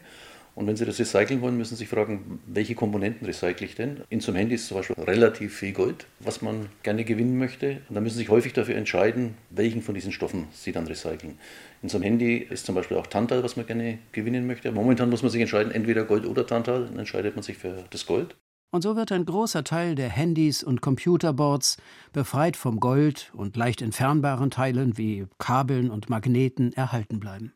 Und 0.54 0.66
wenn 0.66 0.76
Sie 0.76 0.84
das 0.84 1.00
recyceln 1.00 1.40
wollen, 1.40 1.56
müssen 1.56 1.74
Sie 1.74 1.80
sich 1.80 1.88
fragen, 1.88 2.40
welche 2.46 2.74
Komponenten 2.74 3.26
recycle 3.26 3.66
ich 3.66 3.74
denn? 3.74 4.02
In 4.10 4.20
so 4.20 4.30
einem 4.30 4.40
Handy 4.40 4.54
ist 4.54 4.68
zum 4.68 4.76
Beispiel 4.76 5.02
relativ 5.02 5.56
viel 5.56 5.72
Gold, 5.72 6.06
was 6.20 6.42
man 6.42 6.68
gerne 6.82 7.04
gewinnen 7.04 7.38
möchte. 7.38 7.80
Und 7.88 7.94
dann 7.94 8.04
müssen 8.04 8.16
Sie 8.16 8.20
sich 8.20 8.28
häufig 8.28 8.52
dafür 8.52 8.76
entscheiden, 8.76 9.34
welchen 9.50 9.82
von 9.82 9.94
diesen 9.94 10.12
Stoffen 10.12 10.46
Sie 10.52 10.70
dann 10.70 10.86
recyceln. 10.86 11.38
In 11.82 11.88
so 11.88 11.96
einem 11.96 12.04
Handy 12.04 12.36
ist 12.36 12.66
zum 12.66 12.74
Beispiel 12.74 12.98
auch 12.98 13.06
Tantal, 13.06 13.42
was 13.42 13.56
man 13.56 13.66
gerne 13.66 13.98
gewinnen 14.12 14.46
möchte. 14.46 14.70
Momentan 14.70 15.10
muss 15.10 15.22
man 15.22 15.32
sich 15.32 15.40
entscheiden, 15.40 15.72
entweder 15.72 16.04
Gold 16.04 16.26
oder 16.26 16.46
Tantal. 16.46 16.84
Dann 16.86 16.98
entscheidet 16.98 17.34
man 17.34 17.42
sich 17.42 17.56
für 17.56 17.84
das 17.90 18.04
Gold. 18.06 18.36
Und 18.74 18.82
so 18.82 18.96
wird 18.96 19.12
ein 19.12 19.24
großer 19.24 19.62
Teil 19.62 19.94
der 19.94 20.08
Handys 20.08 20.64
und 20.64 20.80
Computerboards 20.80 21.76
befreit 22.12 22.56
vom 22.56 22.80
Gold 22.80 23.30
und 23.32 23.56
leicht 23.56 23.80
entfernbaren 23.80 24.50
Teilen 24.50 24.98
wie 24.98 25.26
Kabeln 25.38 25.92
und 25.92 26.10
Magneten 26.10 26.72
erhalten 26.72 27.20
bleiben. 27.20 27.52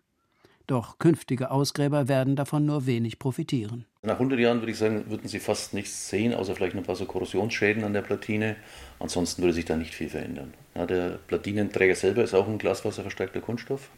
Doch 0.69 1.01
künftige 1.01 1.51
Ausgräber 1.51 2.07
werden 2.07 2.37
davon 2.37 2.67
nur 2.67 2.87
wenig 2.87 3.19
profitieren. 3.19 3.85
Nach 4.03 4.13
100 4.13 4.39
Jahren 4.39 4.61
würde 4.61 4.71
ich 4.71 4.79
sagen, 4.79 5.11
würden 5.11 5.27
Sie 5.27 5.41
fast 5.41 5.75
nichts 5.75 6.09
sehen, 6.09 6.33
außer 6.33 6.55
vielleicht 6.55 6.77
ein 6.77 6.85
paar 6.85 6.95
so 6.95 7.05
Korrosionsschäden 7.05 7.83
an 7.83 7.95
der 7.95 8.03
Platine. 8.03 8.55
Ansonsten 9.01 9.43
würde 9.43 9.55
sich 9.55 9.65
da 9.65 9.77
nicht 9.77 9.97
viel 9.97 10.11
verändern. 10.11 10.55
Ja, 10.77 10.87
der 10.87 11.19
Platinenträger 11.27 11.97
selber 11.97 12.23
ist 12.23 12.35
auch 12.35 12.47
ein 12.47 12.59
glasfaserverstärkter 12.59 13.41
Kunststoff. 13.41 13.91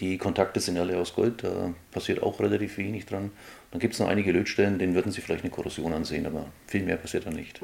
Die 0.00 0.18
Kontakte 0.18 0.60
sind 0.60 0.76
alle 0.78 0.98
aus 0.98 1.14
Gold, 1.14 1.44
da 1.44 1.72
passiert 1.92 2.22
auch 2.22 2.40
relativ 2.40 2.78
wenig 2.78 3.06
dran. 3.06 3.30
Dann 3.74 3.80
gibt 3.80 3.94
es 3.94 3.98
noch 3.98 4.06
einige 4.06 4.30
Lötstellen, 4.30 4.78
denen 4.78 4.94
würden 4.94 5.10
Sie 5.10 5.20
vielleicht 5.20 5.42
eine 5.42 5.50
Korrosion 5.50 5.92
ansehen, 5.92 6.26
aber 6.26 6.46
viel 6.68 6.84
mehr 6.84 6.96
passiert 6.96 7.26
da 7.26 7.30
nicht. 7.30 7.60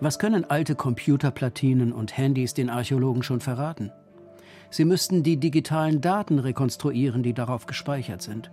Was 0.00 0.18
können 0.18 0.44
alte 0.50 0.74
Computerplatinen 0.74 1.94
und 1.94 2.18
Handys 2.18 2.52
den 2.52 2.68
Archäologen 2.68 3.22
schon 3.22 3.40
verraten? 3.40 3.90
Sie 4.70 4.84
müssten 4.84 5.22
die 5.24 5.36
digitalen 5.36 6.00
Daten 6.00 6.38
rekonstruieren, 6.38 7.22
die 7.22 7.34
darauf 7.34 7.66
gespeichert 7.66 8.22
sind. 8.22 8.50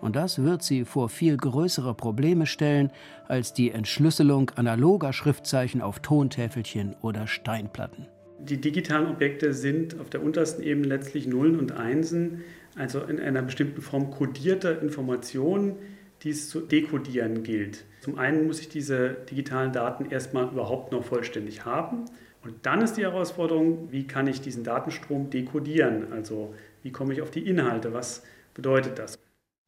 Und 0.00 0.16
das 0.16 0.42
wird 0.42 0.62
sie 0.62 0.84
vor 0.84 1.08
viel 1.08 1.36
größere 1.36 1.94
Probleme 1.94 2.46
stellen 2.46 2.90
als 3.26 3.52
die 3.52 3.70
Entschlüsselung 3.70 4.50
analoger 4.54 5.12
Schriftzeichen 5.12 5.82
auf 5.82 6.00
Tontäfelchen 6.00 6.96
oder 7.02 7.26
Steinplatten. 7.26 8.06
Die 8.38 8.60
digitalen 8.60 9.08
Objekte 9.08 9.52
sind 9.52 9.98
auf 10.00 10.08
der 10.10 10.22
untersten 10.22 10.62
Ebene 10.62 10.86
letztlich 10.86 11.26
Nullen 11.26 11.58
und 11.58 11.72
Einsen, 11.72 12.42
also 12.76 13.00
in 13.00 13.20
einer 13.20 13.42
bestimmten 13.42 13.82
Form 13.82 14.10
kodierter 14.10 14.80
Informationen, 14.80 15.74
die 16.22 16.30
es 16.30 16.48
zu 16.48 16.60
dekodieren 16.60 17.42
gilt. 17.42 17.84
Zum 18.00 18.18
einen 18.18 18.46
muss 18.46 18.60
ich 18.60 18.68
diese 18.68 19.10
digitalen 19.30 19.72
Daten 19.72 20.10
erstmal 20.10 20.48
überhaupt 20.48 20.92
noch 20.92 21.04
vollständig 21.04 21.64
haben. 21.64 22.04
Und 22.42 22.66
dann 22.66 22.80
ist 22.80 22.94
die 22.94 23.02
Herausforderung, 23.02 23.90
wie 23.90 24.06
kann 24.06 24.26
ich 24.26 24.40
diesen 24.40 24.64
Datenstrom 24.64 25.30
dekodieren? 25.30 26.12
Also 26.12 26.54
wie 26.82 26.92
komme 26.92 27.12
ich 27.12 27.22
auf 27.22 27.30
die 27.30 27.46
Inhalte? 27.46 27.92
Was 27.92 28.22
bedeutet 28.54 28.98
das? 28.98 29.18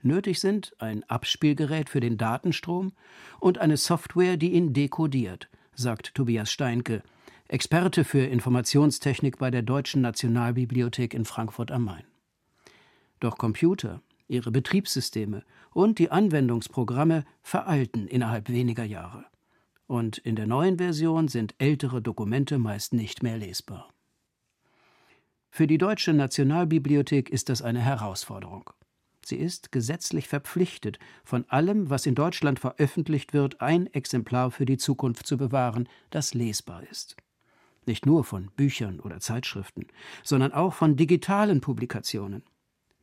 Nötig 0.02 0.40
sind 0.40 0.73
ein 0.78 1.04
Abspielgerät 1.04 1.90
für 1.90 2.00
den 2.00 2.16
Datenstrom 2.16 2.92
und 3.38 3.59
eine 3.59 3.76
Software, 3.76 4.37
die 4.37 4.52
ihn 4.52 4.73
dekodiert, 4.73 5.50
sagt 5.75 6.14
Tobias 6.14 6.50
Steinke, 6.50 7.02
Experte 7.49 8.04
für 8.04 8.25
Informationstechnik 8.25 9.38
bei 9.38 9.50
der 9.50 9.62
Deutschen 9.62 10.00
Nationalbibliothek 10.02 11.12
in 11.12 11.25
Frankfurt 11.25 11.71
am 11.71 11.85
Main. 11.85 12.04
Doch 13.19 13.37
Computer, 13.37 14.00
ihre 14.28 14.50
Betriebssysteme 14.50 15.45
und 15.73 15.99
die 15.99 16.11
Anwendungsprogramme 16.11 17.25
veralten 17.43 18.07
innerhalb 18.07 18.49
weniger 18.49 18.85
Jahre. 18.85 19.25
Und 19.87 20.19
in 20.19 20.37
der 20.37 20.47
neuen 20.47 20.79
Version 20.79 21.29
sind 21.29 21.55
ältere 21.59 22.00
Dokumente 22.00 22.59
meist 22.59 22.93
nicht 22.93 23.23
mehr 23.23 23.37
lesbar. 23.37 23.89
Für 25.50 25.67
die 25.67 25.79
Deutsche 25.79 26.12
Nationalbibliothek 26.12 27.29
ist 27.29 27.49
das 27.49 27.61
eine 27.61 27.81
Herausforderung. 27.81 28.71
Sie 29.25 29.37
ist 29.37 29.73
gesetzlich 29.73 30.29
verpflichtet, 30.29 30.99
von 31.25 31.45
allem, 31.49 31.91
was 31.91 32.07
in 32.07 32.15
Deutschland 32.15 32.59
veröffentlicht 32.59 33.33
wird, 33.33 33.61
ein 33.61 33.87
Exemplar 33.93 34.50
für 34.50 34.65
die 34.65 34.79
Zukunft 34.79 35.27
zu 35.27 35.37
bewahren, 35.37 35.89
das 36.11 36.35
lesbar 36.35 36.83
ist. 36.89 37.17
Nicht 37.87 38.07
nur 38.07 38.25
von 38.25 38.50
Büchern 38.57 39.00
oder 39.00 39.21
Zeitschriften, 39.21 39.87
sondern 40.23 40.53
auch 40.53 40.75
von 40.75 40.97
digitalen 40.97 41.61
Publikationen. 41.61 42.45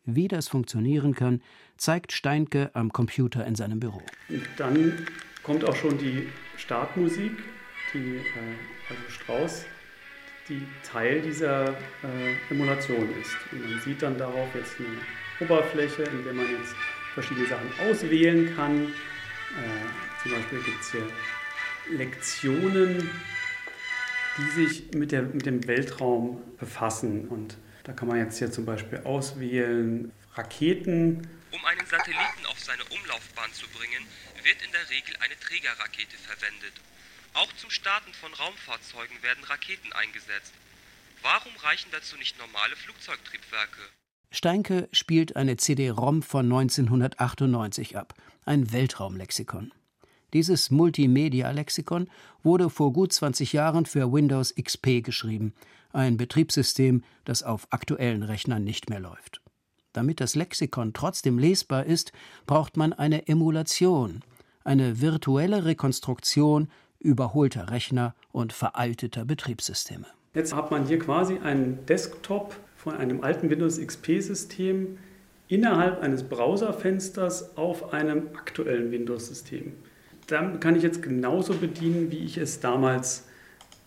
Wie 0.10 0.30
das 0.30 0.48
funktionieren 0.48 1.14
kann, 1.14 1.42
zeigt 1.76 2.14
Steinke 2.14 2.72
am 2.74 2.94
Computer 2.94 3.46
in 3.46 3.56
seinem 3.56 3.82
Büro. 3.82 4.02
Dann 4.56 5.06
kommt 5.44 5.66
auch 5.66 5.76
schon 5.76 5.98
die 5.98 6.30
Startmusik, 6.56 7.34
die 7.94 8.16
äh, 8.16 8.90
also 8.90 9.02
Strauß, 9.10 9.66
die 10.48 10.62
Teil 10.90 11.20
dieser 11.20 11.72
äh, 11.72 12.36
Emulation 12.50 13.10
ist. 13.20 13.36
Und 13.52 13.70
man 13.70 13.82
sieht 13.82 14.02
dann 14.02 14.18
darauf 14.18 14.48
jetzt 14.56 14.78
eine 14.80 14.88
Oberfläche, 15.42 16.04
in 16.04 16.24
der 16.24 16.34
man 16.34 16.46
jetzt 16.58 16.74
verschiedene 17.14 17.48
Sachen 17.48 17.68
auswählen 17.90 18.56
kann. 18.56 18.84
Äh, 18.86 20.24
zum 20.24 20.32
Beispiel 20.32 20.60
gibt 20.64 20.80
es 20.80 20.92
hier 20.94 21.98
Lektionen, 21.98 23.10
die 24.38 24.64
sich 24.64 24.94
mit, 24.94 25.12
der, 25.12 25.24
mit 25.24 25.46
dem 25.46 25.68
Weltraum 25.68 26.42
befassen. 26.58 27.28
Und 27.28 27.58
da 27.88 27.94
kann 27.94 28.10
man 28.10 28.18
jetzt 28.18 28.38
hier 28.38 28.52
zum 28.52 28.66
Beispiel 28.66 29.00
auswählen 29.06 30.12
Raketen. 30.36 31.26
Um 31.52 31.66
einen 31.66 31.86
Satelliten 31.88 32.46
auf 32.52 32.60
seine 32.60 32.84
Umlaufbahn 32.84 33.52
zu 33.54 33.66
bringen, 33.70 34.06
wird 34.44 34.62
in 34.62 34.72
der 34.74 34.90
Regel 34.90 35.16
eine 35.22 35.40
Trägerrakete 35.40 36.18
verwendet. 36.18 36.74
Auch 37.34 37.52
zum 37.54 37.70
Starten 37.70 38.14
von 38.14 38.34
Raumfahrzeugen 38.34 39.24
werden 39.24 39.44
Raketen 39.46 39.94
eingesetzt. 39.94 40.54
Warum 41.22 41.56
reichen 41.64 41.90
dazu 41.94 42.18
nicht 42.18 42.38
normale 42.38 42.76
Flugzeugtriebwerke? 42.76 43.82
Steinke 44.32 44.90
spielt 44.92 45.38
eine 45.38 45.56
CD-ROM 45.56 46.22
von 46.24 46.46
1998 46.46 47.96
ab, 47.96 48.16
ein 48.44 48.74
Weltraumlexikon. 48.74 49.72
Dieses 50.34 50.72
Multimedia-Lexikon 50.72 52.10
wurde 52.44 52.70
vor 52.70 52.92
gut 52.92 53.14
20 53.14 53.54
Jahren 53.54 53.86
für 53.86 54.12
Windows 54.12 54.54
XP 54.56 55.02
geschrieben, 55.04 55.54
ein 55.94 56.18
Betriebssystem, 56.18 57.04
das 57.24 57.44
auf 57.44 57.68
aktuellen 57.70 58.24
Rechnern 58.24 58.64
nicht 58.64 58.90
mehr 58.90 59.00
läuft. 59.00 59.42
Damit 59.94 60.20
das 60.20 60.36
Lexikon 60.36 60.94
trotzdem 60.94 61.40
lesbar 61.40 61.86
ist, 61.86 62.12
braucht 62.46 62.76
man 62.76 62.94
eine 62.94 63.28
Emulation, 63.28 64.22
eine 64.64 65.02
virtuelle 65.02 65.64
Rekonstruktion 65.64 66.68
überholter 67.00 67.70
Rechner 67.70 68.14
und 68.32 68.52
veralteter 68.52 69.24
Betriebssysteme. 69.24 70.08
Jetzt 70.34 70.54
hat 70.54 70.72
man 70.72 70.86
hier 70.86 71.00
quasi 71.00 71.40
einen 71.40 71.86
Desktop 71.86 72.56
von 72.76 72.96
einem 72.96 73.24
alten 73.24 73.50
Windows 73.50 73.80
XP-System 73.80 74.98
innerhalb 75.48 76.02
eines 76.02 76.24
Browserfensters 76.24 77.58
auf 77.58 77.94
einem 77.94 78.28
aktuellen 78.36 78.92
Windows-System. 78.92 79.74
Dann 80.28 80.60
kann 80.60 80.76
ich 80.76 80.84
jetzt 80.84 81.02
genauso 81.02 81.54
bedienen, 81.54 82.12
wie 82.12 82.24
ich 82.26 82.38
es 82.38 82.60
damals 82.60 83.24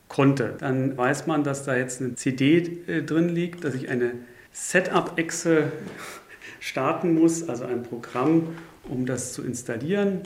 konnte. 0.09 0.57
Dann 0.59 0.97
weiß 0.97 1.27
man, 1.27 1.45
dass 1.45 1.65
da 1.65 1.77
jetzt 1.77 2.01
eine 2.01 2.15
CD 2.15 2.81
äh, 2.87 3.03
drin 3.03 3.29
liegt, 3.29 3.65
dass 3.65 3.75
ich 3.75 3.89
eine 3.89 4.13
Setup-Exe 4.53 5.71
starten 6.61 7.15
muss, 7.15 7.49
also 7.49 7.65
ein 7.65 7.83
Programm, 7.83 8.57
um 8.89 9.07
das 9.07 9.33
zu 9.33 9.43
installieren. 9.43 10.23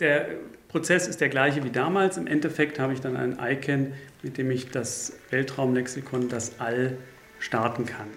Der 0.00 0.28
Prozess 0.68 1.08
ist 1.08 1.20
der 1.20 1.28
gleiche 1.28 1.64
wie 1.64 1.70
damals. 1.70 2.16
Im 2.16 2.26
Endeffekt 2.26 2.78
habe 2.78 2.92
ich 2.92 3.00
dann 3.00 3.16
ein 3.16 3.38
Icon, 3.40 3.92
mit 4.22 4.38
dem 4.38 4.50
ich 4.50 4.70
das 4.70 5.14
Weltraumlexikon, 5.30 6.28
das 6.28 6.60
All 6.60 6.96
starten 7.38 7.86
kann. 7.86 8.08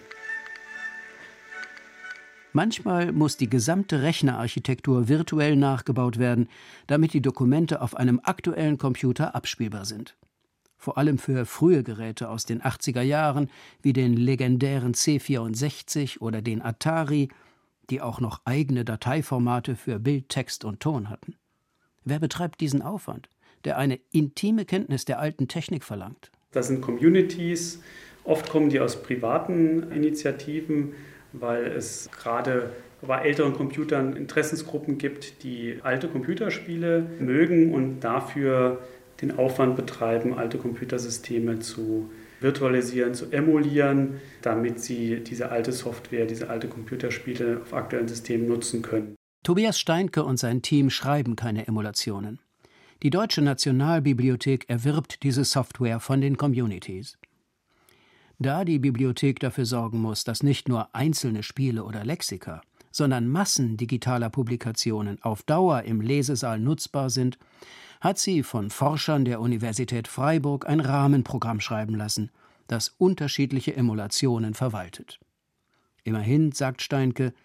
Manchmal 2.53 3.11
muss 3.13 3.37
die 3.37 3.49
gesamte 3.49 4.01
Rechnerarchitektur 4.01 5.07
virtuell 5.07 5.55
nachgebaut 5.55 6.19
werden, 6.19 6.49
damit 6.87 7.13
die 7.13 7.21
Dokumente 7.21 7.81
auf 7.81 7.95
einem 7.95 8.19
aktuellen 8.23 8.77
Computer 8.77 9.35
abspielbar 9.35 9.85
sind. 9.85 10.17
Vor 10.77 10.97
allem 10.97 11.17
für 11.17 11.45
frühe 11.45 11.83
Geräte 11.83 12.29
aus 12.29 12.45
den 12.45 12.61
80er 12.61 13.01
Jahren, 13.01 13.49
wie 13.81 13.93
den 13.93 14.15
legendären 14.15 14.93
C64 14.93 16.19
oder 16.19 16.41
den 16.41 16.61
Atari, 16.61 17.29
die 17.89 18.01
auch 18.01 18.19
noch 18.19 18.41
eigene 18.45 18.83
Dateiformate 18.83 19.75
für 19.75 19.99
Bild, 19.99 20.29
Text 20.29 20.65
und 20.65 20.79
Ton 20.79 21.09
hatten. 21.09 21.35
Wer 22.03 22.19
betreibt 22.19 22.59
diesen 22.59 22.81
Aufwand, 22.81 23.29
der 23.63 23.77
eine 23.77 23.99
intime 24.11 24.65
Kenntnis 24.65 25.05
der 25.05 25.19
alten 25.19 25.47
Technik 25.47 25.83
verlangt? 25.83 26.31
Das 26.51 26.67
sind 26.67 26.81
Communities, 26.81 27.79
Oft 28.23 28.49
kommen 28.49 28.69
die 28.69 28.79
aus 28.79 29.01
privaten 29.01 29.91
Initiativen, 29.91 30.93
weil 31.33 31.65
es 31.67 32.09
gerade 32.11 32.71
bei 33.01 33.19
älteren 33.23 33.53
Computern 33.53 34.15
Interessensgruppen 34.15 34.97
gibt, 34.97 35.43
die 35.43 35.79
alte 35.81 36.07
Computerspiele 36.07 37.05
mögen 37.19 37.73
und 37.73 38.01
dafür 38.01 38.81
den 39.21 39.37
Aufwand 39.37 39.75
betreiben, 39.75 40.37
alte 40.37 40.57
Computersysteme 40.57 41.59
zu 41.59 42.09
virtualisieren, 42.39 43.13
zu 43.13 43.31
emulieren, 43.31 44.19
damit 44.41 44.79
sie 44.79 45.23
diese 45.23 45.51
alte 45.51 45.71
Software, 45.71 46.25
diese 46.25 46.49
alte 46.49 46.67
Computerspiele 46.67 47.61
auf 47.61 47.73
aktuellen 47.73 48.07
Systemen 48.07 48.47
nutzen 48.47 48.81
können. 48.81 49.15
Tobias 49.43 49.79
Steinke 49.79 50.23
und 50.23 50.37
sein 50.37 50.61
Team 50.61 50.89
schreiben 50.89 51.35
keine 51.35 51.67
Emulationen. 51.67 52.39
Die 53.03 53.09
Deutsche 53.09 53.41
Nationalbibliothek 53.41 54.69
erwirbt 54.69 55.23
diese 55.23 55.43
Software 55.43 55.99
von 55.99 56.21
den 56.21 56.37
Communities. 56.37 57.17
Da 58.41 58.65
die 58.65 58.79
Bibliothek 58.79 59.39
dafür 59.39 59.67
sorgen 59.67 60.01
muss, 60.01 60.23
dass 60.23 60.41
nicht 60.41 60.67
nur 60.67 60.95
einzelne 60.95 61.43
Spiele 61.43 61.83
oder 61.83 62.03
Lexika, 62.03 62.63
sondern 62.89 63.27
Massen 63.27 63.77
digitaler 63.77 64.31
Publikationen 64.31 65.21
auf 65.21 65.43
Dauer 65.43 65.83
im 65.83 66.01
Lesesaal 66.01 66.59
nutzbar 66.59 67.11
sind, 67.11 67.37
hat 67.99 68.17
sie 68.17 68.41
von 68.41 68.71
Forschern 68.71 69.25
der 69.25 69.41
Universität 69.41 70.07
Freiburg 70.07 70.67
ein 70.67 70.79
Rahmenprogramm 70.79 71.59
schreiben 71.59 71.93
lassen, 71.93 72.31
das 72.65 72.95
unterschiedliche 72.97 73.75
Emulationen 73.75 74.55
verwaltet. 74.55 75.19
Immerhin, 76.03 76.51
sagt 76.51 76.81
Steinke, 76.81 77.35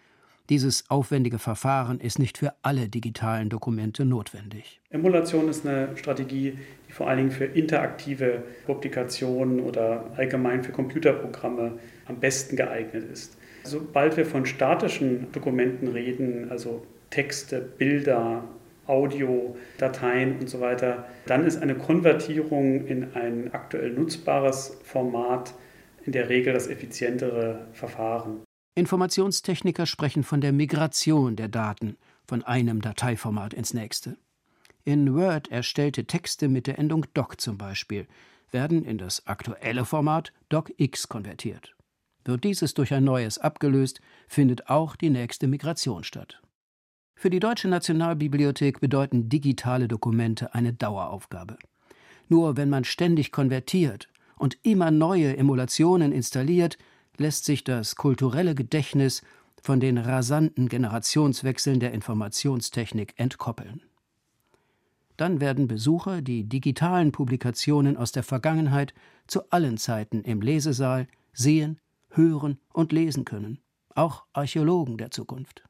dieses 0.50 0.88
aufwendige 0.90 1.38
Verfahren 1.38 2.00
ist 2.00 2.18
nicht 2.18 2.38
für 2.38 2.54
alle 2.62 2.88
digitalen 2.88 3.48
Dokumente 3.48 4.04
notwendig. 4.04 4.80
Emulation 4.90 5.48
ist 5.48 5.66
eine 5.66 5.96
Strategie, 5.96 6.58
die 6.88 6.92
vor 6.92 7.08
allen 7.08 7.18
Dingen 7.18 7.30
für 7.30 7.44
interaktive 7.44 8.42
Publikationen 8.66 9.60
oder 9.60 10.04
allgemein 10.16 10.62
für 10.62 10.72
Computerprogramme 10.72 11.78
am 12.06 12.20
besten 12.20 12.56
geeignet 12.56 13.04
ist. 13.12 13.36
Sobald 13.64 14.16
wir 14.16 14.26
von 14.26 14.46
statischen 14.46 15.26
Dokumenten 15.32 15.88
reden, 15.88 16.50
also 16.50 16.86
Texte, 17.10 17.60
Bilder, 17.60 18.44
Audio, 18.86 19.56
Dateien 19.78 20.38
und 20.38 20.48
so 20.48 20.60
weiter, 20.60 21.06
dann 21.26 21.44
ist 21.44 21.60
eine 21.60 21.74
Konvertierung 21.74 22.86
in 22.86 23.14
ein 23.14 23.52
aktuell 23.52 23.90
nutzbares 23.90 24.78
Format 24.84 25.54
in 26.04 26.12
der 26.12 26.28
Regel 26.28 26.52
das 26.52 26.68
effizientere 26.68 27.66
Verfahren. 27.72 28.45
Informationstechniker 28.76 29.86
sprechen 29.86 30.22
von 30.22 30.42
der 30.42 30.52
Migration 30.52 31.34
der 31.34 31.48
Daten 31.48 31.96
von 32.26 32.42
einem 32.42 32.82
Dateiformat 32.82 33.54
ins 33.54 33.72
nächste. 33.72 34.18
In 34.84 35.14
Word 35.14 35.50
erstellte 35.50 36.04
Texte 36.04 36.48
mit 36.48 36.66
der 36.66 36.78
Endung 36.78 37.06
doc 37.14 37.40
zum 37.40 37.56
Beispiel 37.56 38.06
werden 38.50 38.84
in 38.84 38.98
das 38.98 39.26
aktuelle 39.26 39.86
Format 39.86 40.32
docx 40.50 41.08
konvertiert. 41.08 41.74
Wird 42.26 42.44
dieses 42.44 42.74
durch 42.74 42.92
ein 42.92 43.02
neues 43.02 43.38
abgelöst, 43.38 44.00
findet 44.28 44.68
auch 44.68 44.94
die 44.94 45.10
nächste 45.10 45.46
Migration 45.46 46.04
statt. 46.04 46.42
Für 47.14 47.30
die 47.30 47.40
Deutsche 47.40 47.68
Nationalbibliothek 47.68 48.80
bedeuten 48.80 49.30
digitale 49.30 49.88
Dokumente 49.88 50.54
eine 50.54 50.74
Daueraufgabe. 50.74 51.56
Nur 52.28 52.58
wenn 52.58 52.68
man 52.68 52.84
ständig 52.84 53.32
konvertiert 53.32 54.08
und 54.36 54.58
immer 54.62 54.90
neue 54.90 55.34
Emulationen 55.34 56.12
installiert, 56.12 56.76
lässt 57.20 57.44
sich 57.44 57.64
das 57.64 57.96
kulturelle 57.96 58.54
Gedächtnis 58.54 59.22
von 59.62 59.80
den 59.80 59.98
rasanten 59.98 60.68
Generationswechseln 60.68 61.80
der 61.80 61.92
Informationstechnik 61.92 63.14
entkoppeln. 63.16 63.82
Dann 65.16 65.40
werden 65.40 65.66
Besucher 65.66 66.20
die 66.20 66.44
digitalen 66.44 67.10
Publikationen 67.10 67.96
aus 67.96 68.12
der 68.12 68.22
Vergangenheit 68.22 68.94
zu 69.26 69.50
allen 69.50 69.78
Zeiten 69.78 70.22
im 70.22 70.42
Lesesaal 70.42 71.08
sehen, 71.32 71.80
hören 72.10 72.58
und 72.72 72.92
lesen 72.92 73.24
können. 73.24 73.58
Auch 73.94 74.24
Archäologen 74.32 74.98
der 74.98 75.10
Zukunft. 75.10 75.62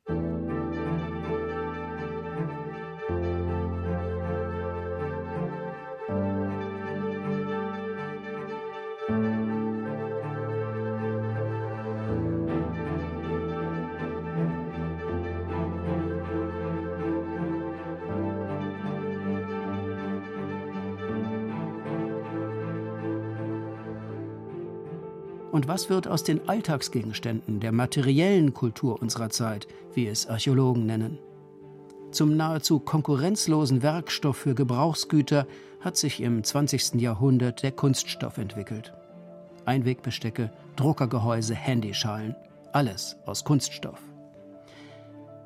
Und 25.56 25.68
was 25.68 25.88
wird 25.88 26.06
aus 26.06 26.22
den 26.22 26.50
Alltagsgegenständen 26.50 27.60
der 27.60 27.72
materiellen 27.72 28.52
Kultur 28.52 29.00
unserer 29.00 29.30
Zeit, 29.30 29.66
wie 29.94 30.06
es 30.06 30.26
Archäologen 30.26 30.84
nennen? 30.84 31.18
Zum 32.10 32.36
nahezu 32.36 32.78
konkurrenzlosen 32.78 33.82
Werkstoff 33.82 34.36
für 34.36 34.54
Gebrauchsgüter 34.54 35.46
hat 35.80 35.96
sich 35.96 36.20
im 36.20 36.44
20. 36.44 37.00
Jahrhundert 37.00 37.62
der 37.62 37.72
Kunststoff 37.72 38.36
entwickelt. 38.36 38.92
Einwegbestecke, 39.64 40.52
Druckergehäuse, 40.76 41.54
Handyschalen, 41.54 42.36
alles 42.74 43.16
aus 43.24 43.42
Kunststoff. 43.42 44.02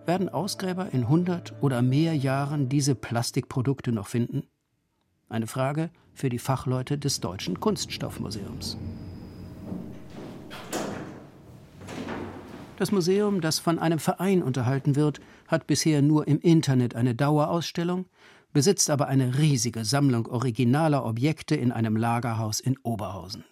Werden 0.07 0.29
Ausgräber 0.29 0.89
in 0.91 1.03
100 1.03 1.55
oder 1.63 1.83
mehr 1.83 2.17
Jahren 2.17 2.69
diese 2.69 2.97
Plastikprodukte 2.97 3.93
noch 3.93 4.09
finden? 4.09 4.43
Eine 5.29 5.47
Frage 5.47 5.89
für 6.15 6.31
die 6.31 6.41
Fachleute 6.41 6.99
des 6.99 7.21
Deutschen 7.21 7.61
Kunststoffmuseums. 7.61 8.77
Das 12.81 12.93
Museum, 12.93 13.43
das 13.43 13.59
von 13.59 13.79
einem 13.79 13.99
Verein 13.99 14.43
unterhalten 14.43 14.97
wird, 14.97 15.21
hat 15.49 15.67
bisher 15.67 16.01
nur 16.01 16.27
im 16.27 16.41
Internet 16.41 16.95
eine 16.95 17.15
Dauerausstellung, 17.15 18.07
besitzt 18.55 18.89
aber 18.89 19.07
eine 19.07 19.37
riesige 19.37 19.85
Sammlung 19.85 20.25
originaler 20.25 21.05
Objekte 21.05 21.55
in 21.57 21.73
einem 21.73 21.95
Lagerhaus 21.95 22.59
in 22.59 22.79
Oberhausen. 22.83 23.45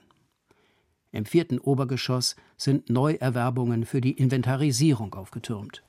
Im 1.12 1.26
vierten 1.26 1.58
Obergeschoss 1.58 2.36
sind 2.56 2.88
Neuerwerbungen 2.88 3.84
für 3.84 4.00
die 4.00 4.12
Inventarisierung 4.12 5.12
aufgetürmt. 5.12 5.82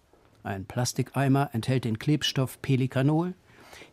Ein 0.43 0.65
Plastikeimer 0.65 1.51
enthält 1.53 1.85
den 1.85 1.97
Klebstoff 1.97 2.61
Pelikanol, 2.61 3.35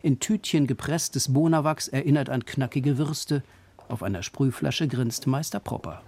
in 0.01 0.19
Tütchen 0.19 0.67
gepresstes 0.67 1.31
Bonawachs 1.31 1.87
erinnert 1.87 2.29
an 2.29 2.43
knackige 2.43 2.97
Würste, 2.97 3.43
auf 3.87 4.03
einer 4.03 4.23
Sprühflasche 4.23 4.89
grinst 4.89 5.25
Meister 5.25 5.61
Propper. 5.61 6.03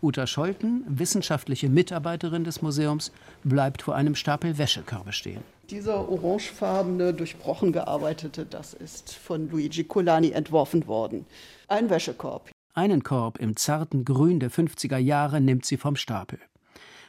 Uta 0.00 0.26
Scholten, 0.26 0.84
wissenschaftliche 0.86 1.68
Mitarbeiterin 1.68 2.44
des 2.44 2.62
Museums, 2.62 3.12
bleibt 3.44 3.82
vor 3.82 3.94
einem 3.96 4.14
Stapel 4.14 4.56
Wäschekörbe 4.58 5.12
stehen. 5.12 5.42
Dieser 5.70 6.08
orangefarbene, 6.08 7.12
durchbrochen 7.12 7.72
gearbeitete, 7.72 8.46
das 8.46 8.74
ist 8.74 9.14
von 9.14 9.50
Luigi 9.50 9.84
Colani 9.84 10.30
entworfen 10.30 10.86
worden. 10.86 11.26
Ein 11.66 11.90
Wäschekorb. 11.90 12.50
Einen 12.74 13.02
Korb 13.02 13.38
im 13.38 13.56
zarten 13.56 14.04
Grün 14.04 14.38
der 14.38 14.50
50er 14.50 14.98
Jahre 14.98 15.40
nimmt 15.40 15.66
sie 15.66 15.76
vom 15.76 15.96
Stapel. 15.96 16.38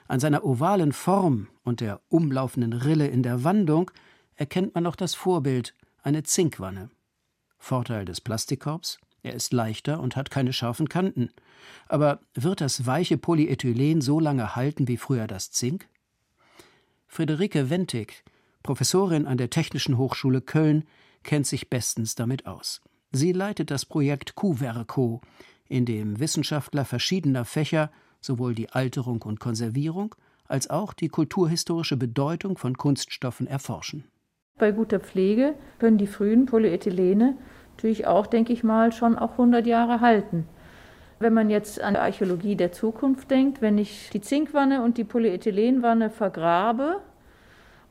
An 0.08 0.20
seiner 0.20 0.44
ovalen 0.44 0.92
Form 0.92 1.48
und 1.64 1.82
der 1.82 2.02
umlaufenden 2.10 2.74
Rille 2.74 3.08
in 3.08 3.22
der 3.22 3.44
Wandung 3.44 3.92
erkennt 4.36 4.74
man 4.74 4.84
noch 4.84 4.96
das 4.96 5.14
Vorbild, 5.14 5.76
eine 6.02 6.24
Zinkwanne. 6.24 6.90
Vorteil 7.60 8.06
des 8.06 8.20
Plastikkorbs? 8.20 9.00
Er 9.22 9.34
ist 9.34 9.54
leichter 9.54 10.00
und 10.00 10.16
hat 10.16 10.32
keine 10.32 10.54
scharfen 10.54 10.90
Kanten. 10.90 11.30
Aber 11.88 12.20
wird 12.34 12.62
das 12.62 12.86
weiche 12.86 13.18
Polyethylen 13.18 14.02
so 14.02 14.20
lange 14.20 14.56
halten 14.56 14.88
wie 14.88 14.98
früher 14.98 15.28
das 15.28 15.52
Zink? 15.52 15.88
Friederike 17.08 17.70
Wentig, 17.70 18.24
Professorin 18.64 19.26
an 19.26 19.38
der 19.38 19.50
Technischen 19.50 19.98
Hochschule 19.98 20.42
Köln, 20.42 20.86
kennt 21.24 21.48
sich 21.48 21.70
bestens 21.70 22.16
damit 22.16 22.46
aus. 22.46 22.82
Sie 23.12 23.32
leitet 23.32 23.72
das 23.72 23.86
Projekt 23.86 24.36
Kuverco, 24.36 25.22
in 25.68 25.86
dem 25.86 26.20
Wissenschaftler 26.20 26.86
verschiedener 26.86 27.46
Fächer 27.46 27.92
sowohl 28.22 28.54
die 28.54 28.70
Alterung 28.70 29.22
und 29.24 29.40
Konservierung 29.40 30.16
als 30.46 30.70
auch 30.70 30.94
die 30.94 31.10
kulturhistorische 31.10 31.98
Bedeutung 31.98 32.58
von 32.58 32.78
Kunststoffen 32.78 33.48
erforschen. 33.48 34.04
Bei 34.58 34.72
guter 34.72 35.00
Pflege 35.00 35.56
können 35.78 35.98
die 35.98 36.08
frühen 36.08 36.46
Polyethylene 36.46 37.38
natürlich 37.80 38.08
auch, 38.08 38.28
denke 38.28 38.52
ich 38.52 38.62
mal, 38.62 38.92
schon 38.92 39.18
auch 39.18 39.32
100 39.32 39.66
Jahre 39.66 40.02
halten. 40.02 40.46
Wenn 41.20 41.34
man 41.34 41.50
jetzt 41.50 41.82
an 41.82 41.96
Archäologie 41.96 42.58
der 42.58 42.74
Zukunft 42.74 43.32
denkt, 43.32 43.62
wenn 43.62 43.78
ich 43.78 44.10
die 44.10 44.20
Zinkwanne 44.20 44.84
und 44.84 44.98
die 44.98 45.06
Polyethylenwanne 45.06 46.10
vergrabe 46.10 46.98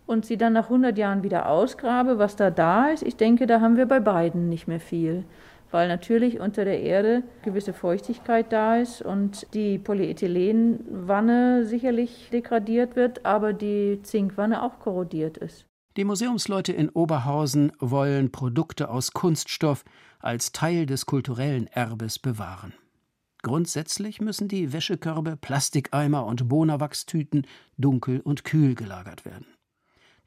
und 0.06 0.26
sie 0.26 0.36
dann 0.36 0.52
nach 0.52 0.64
100 0.64 0.98
Jahren 0.98 1.22
wieder 1.22 1.48
ausgrabe, 1.48 2.18
was 2.18 2.36
da 2.36 2.50
da 2.50 2.88
ist, 2.88 3.02
ich 3.02 3.16
denke, 3.16 3.46
da 3.46 3.62
haben 3.62 3.78
wir 3.78 3.86
bei 3.86 3.98
beiden 3.98 4.50
nicht 4.50 4.68
mehr 4.68 4.80
viel. 4.80 5.24
Weil 5.70 5.88
natürlich 5.88 6.38
unter 6.38 6.66
der 6.66 6.82
Erde 6.82 7.22
gewisse 7.42 7.72
Feuchtigkeit 7.72 8.52
da 8.52 8.76
ist 8.76 9.00
und 9.00 9.46
die 9.54 9.78
Polyethylenwanne 9.78 11.64
sicherlich 11.64 12.28
degradiert 12.30 12.94
wird, 12.94 13.24
aber 13.24 13.54
die 13.54 14.00
Zinkwanne 14.02 14.62
auch 14.62 14.80
korrodiert 14.80 15.38
ist. 15.38 15.67
Die 15.98 16.04
Museumsleute 16.04 16.72
in 16.72 16.90
Oberhausen 16.90 17.72
wollen 17.80 18.30
Produkte 18.30 18.88
aus 18.88 19.10
Kunststoff 19.10 19.84
als 20.20 20.52
Teil 20.52 20.86
des 20.86 21.06
kulturellen 21.06 21.66
Erbes 21.66 22.20
bewahren. 22.20 22.72
Grundsätzlich 23.42 24.20
müssen 24.20 24.46
die 24.46 24.72
Wäschekörbe, 24.72 25.36
Plastikeimer 25.36 26.24
und 26.24 26.48
Bonawachstüten 26.48 27.48
dunkel 27.78 28.20
und 28.20 28.44
kühl 28.44 28.76
gelagert 28.76 29.24
werden. 29.24 29.48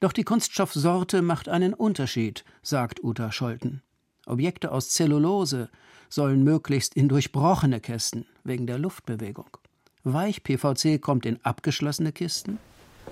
Doch 0.01 0.11
die 0.11 0.25
Kunststoffsorte 0.25 1.21
macht 1.21 1.47
einen 1.47 1.73
Unterschied, 1.73 2.43
sagt 2.61 3.01
Uta 3.01 3.31
Scholten. 3.31 3.81
Objekte 4.25 4.73
aus 4.73 4.89
Zellulose 4.89 5.69
sollen 6.09 6.43
möglichst 6.43 6.97
in 6.97 7.07
durchbrochene 7.07 7.79
Kästen 7.79 8.25
wegen 8.43 8.67
der 8.67 8.77
Luftbewegung. 8.77 9.55
Weich-PVC 10.03 11.01
kommt 11.01 11.25
in 11.25 11.39
abgeschlossene 11.45 12.11
Kisten, 12.11 12.59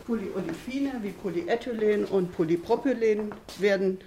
Polyolefine 0.06 0.94
wie 1.02 1.12
Polyethylen 1.12 2.06
und 2.06 2.32
Polypropylen 2.34 3.32
werden 3.60 4.00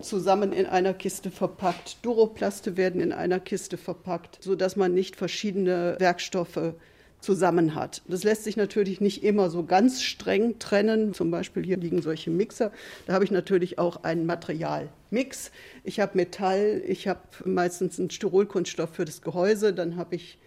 zusammen 0.00 0.52
in 0.52 0.66
einer 0.66 0.94
Kiste 0.94 1.30
verpackt. 1.30 1.98
Duroplaste 2.02 2.76
werden 2.76 3.00
in 3.00 3.12
einer 3.12 3.40
Kiste 3.40 3.76
verpackt, 3.76 4.38
sodass 4.40 4.76
man 4.76 4.94
nicht 4.94 5.16
verschiedene 5.16 5.96
Werkstoffe 5.98 6.74
zusammen 7.20 7.74
hat. 7.74 8.02
Das 8.06 8.22
lässt 8.22 8.44
sich 8.44 8.56
natürlich 8.56 9.00
nicht 9.00 9.24
immer 9.24 9.50
so 9.50 9.64
ganz 9.64 10.02
streng 10.02 10.58
trennen. 10.58 11.14
Zum 11.14 11.30
Beispiel 11.30 11.64
hier 11.64 11.76
liegen 11.76 12.00
solche 12.00 12.30
Mixer. 12.30 12.70
Da 13.06 13.14
habe 13.14 13.24
ich 13.24 13.30
natürlich 13.30 13.78
auch 13.78 14.04
einen 14.04 14.26
Materialmix. 14.26 15.50
Ich 15.82 16.00
habe 16.00 16.12
Metall, 16.14 16.82
ich 16.86 17.08
habe 17.08 17.20
meistens 17.44 17.98
einen 17.98 18.10
Styrolkunststoff 18.10 18.94
für 18.94 19.04
das 19.04 19.22
Gehäuse, 19.22 19.72
dann 19.72 19.96
habe 19.96 20.14
ich 20.14 20.38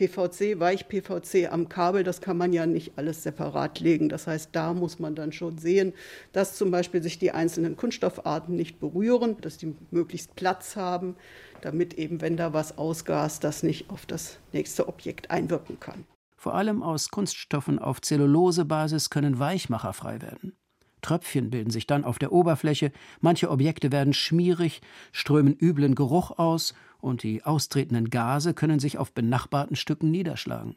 PVC, 0.00 0.58
Weich-PVC 0.58 1.52
am 1.52 1.68
Kabel, 1.68 2.04
das 2.04 2.22
kann 2.22 2.38
man 2.38 2.54
ja 2.54 2.64
nicht 2.64 2.92
alles 2.96 3.22
separat 3.22 3.80
legen. 3.80 4.08
Das 4.08 4.26
heißt, 4.26 4.48
da 4.52 4.72
muss 4.72 4.98
man 4.98 5.14
dann 5.14 5.30
schon 5.30 5.58
sehen, 5.58 5.92
dass 6.32 6.56
zum 6.56 6.70
Beispiel 6.70 7.02
sich 7.02 7.18
die 7.18 7.32
einzelnen 7.32 7.76
Kunststoffarten 7.76 8.56
nicht 8.56 8.80
berühren, 8.80 9.36
dass 9.42 9.58
die 9.58 9.76
möglichst 9.90 10.34
Platz 10.36 10.74
haben, 10.74 11.16
damit 11.60 11.94
eben, 11.94 12.22
wenn 12.22 12.38
da 12.38 12.54
was 12.54 12.78
ausgast, 12.78 13.44
das 13.44 13.62
nicht 13.62 13.90
auf 13.90 14.06
das 14.06 14.38
nächste 14.54 14.88
Objekt 14.88 15.30
einwirken 15.30 15.78
kann. 15.78 16.06
Vor 16.34 16.54
allem 16.54 16.82
aus 16.82 17.10
Kunststoffen 17.10 17.78
auf 17.78 18.00
Zellulosebasis 18.00 19.10
können 19.10 19.38
Weichmacher 19.38 19.92
frei 19.92 20.22
werden. 20.22 20.56
Tröpfchen 21.00 21.50
bilden 21.50 21.70
sich 21.70 21.86
dann 21.86 22.04
auf 22.04 22.18
der 22.18 22.32
Oberfläche, 22.32 22.92
manche 23.20 23.50
Objekte 23.50 23.92
werden 23.92 24.12
schmierig, 24.12 24.80
strömen 25.12 25.56
üblen 25.58 25.94
Geruch 25.94 26.38
aus 26.38 26.74
und 27.00 27.22
die 27.22 27.44
austretenden 27.44 28.10
Gase 28.10 28.54
können 28.54 28.80
sich 28.80 28.98
auf 28.98 29.12
benachbarten 29.12 29.76
Stücken 29.76 30.10
niederschlagen. 30.10 30.76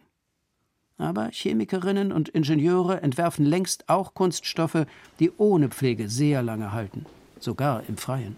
Aber 0.97 1.29
Chemikerinnen 1.31 2.11
und 2.11 2.29
Ingenieure 2.29 3.01
entwerfen 3.01 3.45
längst 3.45 3.89
auch 3.89 4.13
Kunststoffe, 4.13 4.85
die 5.19 5.31
ohne 5.37 5.69
Pflege 5.69 6.07
sehr 6.07 6.43
lange 6.43 6.71
halten, 6.71 7.05
sogar 7.39 7.83
im 7.87 7.97
Freien. 7.97 8.37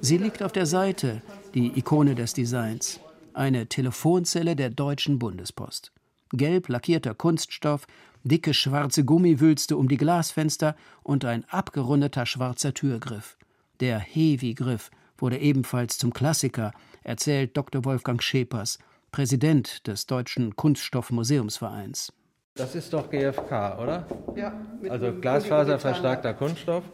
Sie 0.00 0.18
liegt 0.18 0.42
auf 0.42 0.52
der 0.52 0.66
Seite, 0.66 1.22
die 1.54 1.78
Ikone 1.78 2.14
des 2.14 2.32
Designs, 2.32 3.00
eine 3.34 3.66
Telefonzelle 3.66 4.56
der 4.56 4.70
Deutschen 4.70 5.18
Bundespost 5.18 5.92
gelb 6.36 6.68
lackierter 6.68 7.14
Kunststoff, 7.14 7.86
dicke 8.24 8.54
schwarze 8.54 9.04
Gummiwülste 9.04 9.76
um 9.76 9.88
die 9.88 9.96
Glasfenster 9.96 10.76
und 11.02 11.24
ein 11.24 11.44
abgerundeter 11.48 12.26
schwarzer 12.26 12.74
Türgriff. 12.74 13.36
Der 13.80 13.98
Hevi-Griff 13.98 14.90
wurde 15.18 15.38
ebenfalls 15.38 15.98
zum 15.98 16.12
Klassiker, 16.12 16.72
erzählt 17.02 17.56
Dr. 17.56 17.84
Wolfgang 17.84 18.22
Schepers, 18.22 18.78
Präsident 19.12 19.86
des 19.86 20.06
Deutschen 20.06 20.56
Kunststoffmuseumsvereins. 20.56 22.12
Das 22.54 22.74
ist 22.74 22.92
doch 22.92 23.10
GFK, 23.10 23.78
oder? 23.78 24.06
Ja. 24.34 24.52
also 24.88 25.12
Glasfaserverstärkter 25.12 26.34
Kunststoff. 26.34 26.84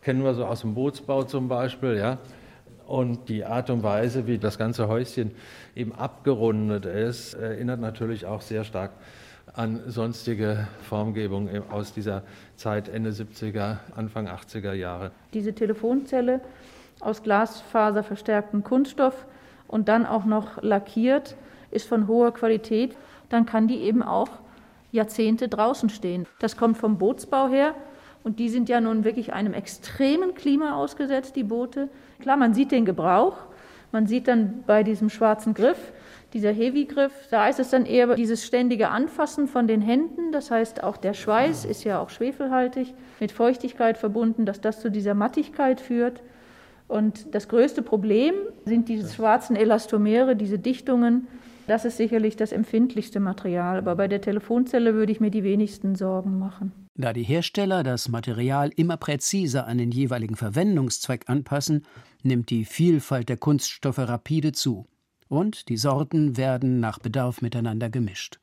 Kennen 0.00 0.24
wir 0.24 0.34
so 0.34 0.46
aus 0.46 0.62
dem 0.62 0.74
Bootsbau 0.74 1.22
zum 1.22 1.48
Beispiel, 1.48 1.96
ja. 1.96 2.18
Und 2.92 3.30
die 3.30 3.46
Art 3.46 3.70
und 3.70 3.82
Weise, 3.82 4.26
wie 4.26 4.36
das 4.36 4.58
ganze 4.58 4.86
Häuschen 4.86 5.30
eben 5.74 5.94
abgerundet 5.94 6.84
ist, 6.84 7.32
erinnert 7.32 7.80
natürlich 7.80 8.26
auch 8.26 8.42
sehr 8.42 8.64
stark 8.64 8.90
an 9.54 9.80
sonstige 9.86 10.68
Formgebung 10.82 11.48
aus 11.70 11.94
dieser 11.94 12.22
Zeit 12.56 12.90
Ende 12.90 13.08
70er, 13.08 13.78
Anfang 13.96 14.28
80er 14.28 14.74
Jahre. 14.74 15.10
Diese 15.32 15.54
Telefonzelle 15.54 16.42
aus 17.00 17.22
glasfaserverstärktem 17.22 18.62
Kunststoff 18.62 19.24
und 19.68 19.88
dann 19.88 20.04
auch 20.04 20.26
noch 20.26 20.62
lackiert, 20.62 21.34
ist 21.70 21.88
von 21.88 22.06
hoher 22.08 22.34
Qualität. 22.34 22.94
Dann 23.30 23.46
kann 23.46 23.68
die 23.68 23.80
eben 23.80 24.02
auch 24.02 24.28
Jahrzehnte 24.90 25.48
draußen 25.48 25.88
stehen. 25.88 26.26
Das 26.40 26.58
kommt 26.58 26.76
vom 26.76 26.98
Bootsbau 26.98 27.48
her 27.48 27.74
und 28.24 28.38
die 28.38 28.48
sind 28.48 28.68
ja 28.68 28.80
nun 28.80 29.04
wirklich 29.04 29.32
einem 29.32 29.54
extremen 29.54 30.34
Klima 30.34 30.74
ausgesetzt, 30.76 31.36
die 31.36 31.44
Boote. 31.44 31.88
Klar, 32.20 32.36
man 32.36 32.54
sieht 32.54 32.70
den 32.70 32.84
Gebrauch, 32.84 33.36
man 33.90 34.06
sieht 34.06 34.28
dann 34.28 34.62
bei 34.66 34.82
diesem 34.82 35.10
schwarzen 35.10 35.54
Griff, 35.54 35.92
dieser 36.32 36.52
Heavy-Griff, 36.52 37.12
da 37.30 37.48
ist 37.48 37.60
es 37.60 37.70
dann 37.70 37.84
eher 37.84 38.14
dieses 38.14 38.46
ständige 38.46 38.88
Anfassen 38.88 39.48
von 39.48 39.66
den 39.66 39.82
Händen. 39.82 40.32
Das 40.32 40.50
heißt, 40.50 40.82
auch 40.82 40.96
der 40.96 41.12
Schweiß 41.12 41.66
ist 41.66 41.84
ja 41.84 42.00
auch 42.00 42.08
schwefelhaltig, 42.08 42.94
mit 43.20 43.32
Feuchtigkeit 43.32 43.98
verbunden, 43.98 44.46
dass 44.46 44.60
das 44.60 44.80
zu 44.80 44.90
dieser 44.90 45.14
Mattigkeit 45.14 45.80
führt. 45.80 46.22
Und 46.88 47.34
das 47.34 47.48
größte 47.48 47.82
Problem 47.82 48.34
sind 48.64 48.88
diese 48.88 49.12
schwarzen 49.12 49.56
Elastomere, 49.56 50.34
diese 50.34 50.58
Dichtungen. 50.58 51.26
Das 51.66 51.84
ist 51.84 51.98
sicherlich 51.98 52.36
das 52.36 52.52
empfindlichste 52.52 53.20
Material. 53.20 53.78
Aber 53.78 53.94
bei 53.96 54.08
der 54.08 54.20
Telefonzelle 54.20 54.94
würde 54.94 55.12
ich 55.12 55.20
mir 55.20 55.30
die 55.30 55.44
wenigsten 55.44 55.94
Sorgen 55.96 56.38
machen. 56.38 56.81
Da 56.94 57.14
die 57.14 57.22
Hersteller 57.22 57.82
das 57.82 58.10
Material 58.10 58.70
immer 58.76 58.98
präziser 58.98 59.66
an 59.66 59.78
den 59.78 59.90
jeweiligen 59.90 60.36
Verwendungszweck 60.36 61.28
anpassen, 61.28 61.86
nimmt 62.22 62.50
die 62.50 62.66
Vielfalt 62.66 63.30
der 63.30 63.38
Kunststoffe 63.38 63.98
rapide 63.98 64.52
zu 64.52 64.86
und 65.28 65.70
die 65.70 65.78
Sorten 65.78 66.36
werden 66.36 66.80
nach 66.80 66.98
Bedarf 66.98 67.40
miteinander 67.40 67.88
gemischt. 67.88 68.38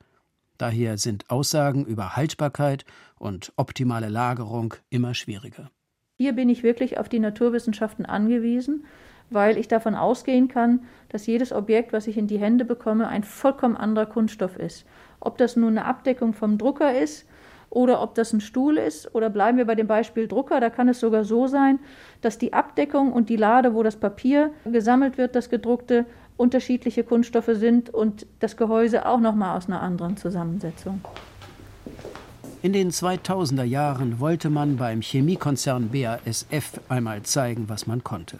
Daher 0.58 0.98
sind 0.98 1.30
Aussagen 1.30 1.84
über 1.84 2.16
Haltbarkeit 2.16 2.84
und 3.18 3.52
optimale 3.56 4.08
Lagerung 4.08 4.74
immer 4.90 5.14
schwieriger. 5.14 5.70
Hier 6.18 6.32
bin 6.32 6.48
ich 6.48 6.64
wirklich 6.64 6.98
auf 6.98 7.08
die 7.08 7.20
Naturwissenschaften 7.20 8.04
angewiesen, 8.04 8.84
weil 9.30 9.56
ich 9.58 9.68
davon 9.68 9.94
ausgehen 9.94 10.48
kann, 10.48 10.82
dass 11.08 11.26
jedes 11.26 11.52
Objekt, 11.52 11.92
was 11.92 12.08
ich 12.08 12.18
in 12.18 12.26
die 12.26 12.40
Hände 12.40 12.64
bekomme, 12.64 13.06
ein 13.06 13.22
vollkommen 13.22 13.76
anderer 13.76 14.06
Kunststoff 14.06 14.56
ist. 14.56 14.84
Ob 15.20 15.38
das 15.38 15.54
nun 15.54 15.78
eine 15.78 15.84
Abdeckung 15.84 16.34
vom 16.34 16.58
Drucker 16.58 17.00
ist 17.00 17.26
oder 17.70 18.02
ob 18.02 18.14
das 18.16 18.32
ein 18.32 18.40
Stuhl 18.40 18.76
ist 18.76 19.14
oder 19.14 19.30
bleiben 19.30 19.56
wir 19.56 19.64
bei 19.64 19.76
dem 19.76 19.86
Beispiel 19.86 20.28
Drucker, 20.28 20.60
da 20.60 20.68
kann 20.68 20.88
es 20.88 21.00
sogar 21.00 21.24
so 21.24 21.46
sein, 21.46 21.78
dass 22.20 22.36
die 22.36 22.52
Abdeckung 22.52 23.12
und 23.12 23.28
die 23.28 23.36
Lade, 23.36 23.74
wo 23.74 23.82
das 23.82 23.96
Papier 23.96 24.50
gesammelt 24.64 25.16
wird, 25.16 25.34
das 25.36 25.48
gedruckte, 25.48 26.04
unterschiedliche 26.36 27.04
Kunststoffe 27.04 27.50
sind 27.52 27.90
und 27.90 28.26
das 28.40 28.56
Gehäuse 28.56 29.06
auch 29.06 29.20
noch 29.20 29.34
mal 29.34 29.56
aus 29.56 29.68
einer 29.68 29.80
anderen 29.80 30.16
Zusammensetzung. 30.16 31.00
In 32.62 32.72
den 32.72 32.90
2000er 32.90 33.64
Jahren 33.64 34.20
wollte 34.20 34.50
man 34.50 34.76
beim 34.76 35.00
Chemiekonzern 35.00 35.90
BASF 35.90 36.80
einmal 36.88 37.22
zeigen, 37.22 37.68
was 37.68 37.86
man 37.86 38.04
konnte. 38.04 38.38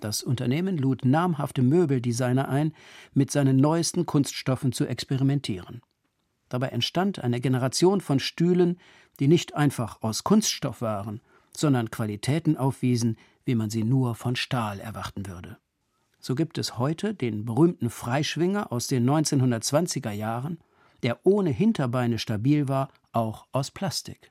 Das 0.00 0.22
Unternehmen 0.22 0.78
lud 0.78 1.04
namhafte 1.04 1.62
Möbeldesigner 1.62 2.48
ein, 2.48 2.72
mit 3.12 3.30
seinen 3.30 3.56
neuesten 3.56 4.06
Kunststoffen 4.06 4.72
zu 4.72 4.86
experimentieren. 4.86 5.82
Dabei 6.50 6.68
entstand 6.68 7.20
eine 7.20 7.40
Generation 7.40 8.02
von 8.02 8.20
Stühlen, 8.20 8.78
die 9.18 9.28
nicht 9.28 9.54
einfach 9.54 10.02
aus 10.02 10.24
Kunststoff 10.24 10.82
waren, 10.82 11.20
sondern 11.56 11.90
Qualitäten 11.90 12.58
aufwiesen, 12.58 13.16
wie 13.44 13.54
man 13.54 13.70
sie 13.70 13.84
nur 13.84 14.14
von 14.14 14.36
Stahl 14.36 14.80
erwarten 14.80 15.26
würde. 15.26 15.56
So 16.18 16.34
gibt 16.34 16.58
es 16.58 16.76
heute 16.76 17.14
den 17.14 17.46
berühmten 17.46 17.88
Freischwinger 17.88 18.70
aus 18.70 18.88
den 18.88 19.08
1920er 19.08 20.10
Jahren, 20.10 20.58
der 21.02 21.20
ohne 21.24 21.50
Hinterbeine 21.50 22.18
stabil 22.18 22.68
war, 22.68 22.90
auch 23.12 23.46
aus 23.52 23.70
Plastik. 23.70 24.30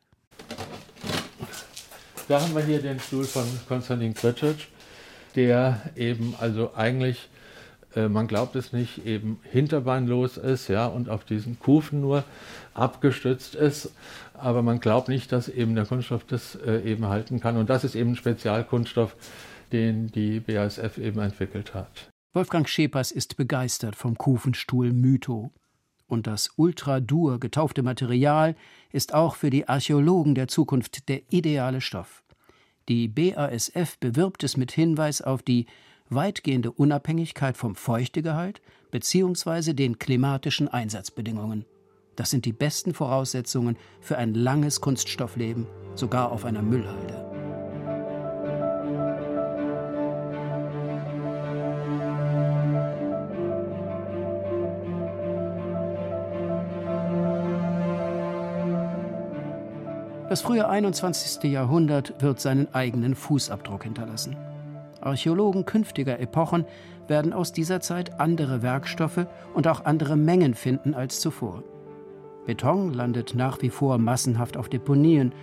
Da 2.27 2.41
haben 2.41 2.53
wir 2.53 2.63
hier 2.63 2.82
den 2.82 2.99
Stuhl 2.99 3.23
von 3.23 3.45
Konstantin 3.67 4.13
Kretschitsch, 4.13 4.67
der 5.36 5.82
eben 5.95 6.36
also 6.39 6.75
eigentlich, 6.75 7.27
man 7.95 8.28
glaubt 8.28 8.56
es 8.56 8.71
nicht, 8.71 9.06
eben 9.06 9.39
hinterbeinlos 9.43 10.38
ist, 10.38 10.67
ja, 10.67 10.86
und 10.86 11.10
auf 11.10 11.25
diesen 11.25 11.60
Kufen 11.60 12.02
nur 12.02 12.23
abgestützt 12.73 13.56
ist. 13.56 13.91
Aber 14.34 14.62
man 14.62 14.80
glaubt 14.80 15.10
nicht, 15.10 15.32
dass 15.32 15.49
eben 15.49 15.75
der 15.75 15.86
Kunststoff 15.86 16.23
das 16.23 16.56
äh, 16.56 16.82
eben 16.82 17.08
halten 17.08 17.39
kann. 17.39 17.58
Und 17.58 17.69
das 17.69 17.84
ist 17.84 17.95
eben 17.95 18.12
ein 18.12 18.15
Spezialkunststoff, 18.15 19.15
den 19.71 20.08
die 20.12 20.39
BASF 20.39 20.97
eben 20.97 21.19
entwickelt 21.19 21.73
hat. 21.73 22.10
Wolfgang 22.34 22.69
Schepers 22.69 23.12
ist 23.12 23.38
begeistert 23.38 23.95
vom 23.95 24.17
Kufenstuhl 24.17 24.93
Mytho. 24.93 25.52
Und 26.08 26.25
das 26.25 26.52
Ultra-Dur 26.56 27.39
getaufte 27.39 27.84
Material 27.84 28.56
ist 28.91 29.13
auch 29.13 29.36
für 29.36 29.49
die 29.49 29.67
Archäologen 29.67 30.36
der 30.36 30.47
Zukunft 30.47 31.10
der 31.10 31.21
ideale 31.32 31.82
Stoff. 31.82 32.23
Die 32.88 33.08
BASF 33.08 33.99
bewirbt 33.99 34.43
es 34.43 34.58
mit 34.58 34.71
Hinweis 34.71 35.21
auf 35.21 35.43
die 35.43 35.67
weitgehende 36.10 36.72
Unabhängigkeit 36.72 37.58
vom 37.58 37.76
Feuchtegehalt 37.76 38.62
bzw. 38.91 39.74
den 39.74 40.00
klimatischen 40.00 40.67
Einsatzbedingungen. 40.67 41.65
Das 42.15 42.30
sind 42.30 42.45
die 42.45 42.54
besten 42.54 42.93
Voraussetzungen 42.93 43.78
für 44.02 44.17
ein 44.17 44.34
langes 44.34 44.82
Kunststoffleben, 44.82 45.67
sogar 45.95 46.32
auf 46.32 46.45
einer 46.45 46.62
Müllhalde. 46.62 47.26
Das 60.30 60.41
frühe 60.41 60.69
21. 60.69 61.52
Jahrhundert 61.52 62.22
wird 62.22 62.39
seinen 62.39 62.72
eigenen 62.72 63.15
Fußabdruck 63.15 63.84
hinterlassen. 63.86 64.38
Archäologen 65.02 65.66
künftiger 65.66 66.20
Epochen 66.20 66.66
werden 67.08 67.34
aus 67.34 67.52
dieser 67.52 67.82
Zeit 67.82 68.20
andere 68.20 68.62
Werkstoffe 68.62 69.26
und 69.54 69.68
auch 69.68 69.86
andere 69.86 70.16
Mengen 70.16 70.54
finden 70.54 70.94
als 70.94 71.20
zuvor. 71.20 71.64
Beton 72.46 72.94
landet 72.94 73.36
nach 73.36 73.62
wie 73.62 73.70
vor 73.70 73.98
massenhaft 73.98 74.58
auf 74.58 74.70
Deponien, 74.70 75.34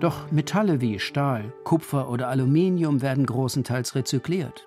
doch 0.00 0.30
Metalle 0.30 0.80
wie 0.80 0.98
Stahl, 0.98 1.52
Kupfer 1.64 2.08
oder 2.10 2.28
Aluminium 2.28 3.02
werden 3.02 3.26
großenteils 3.26 3.94
rezykliert. 3.94 4.66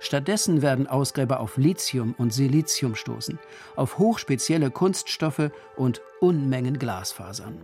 Stattdessen 0.00 0.60
werden 0.60 0.86
Ausgräber 0.86 1.40
auf 1.40 1.56
Lithium 1.56 2.14
und 2.18 2.32
Silizium 2.32 2.94
stoßen, 2.94 3.38
auf 3.74 3.96
hochspezielle 3.98 4.70
Kunststoffe 4.70 5.50
und 5.76 6.02
Unmengen 6.20 6.78
Glasfasern. 6.78 7.58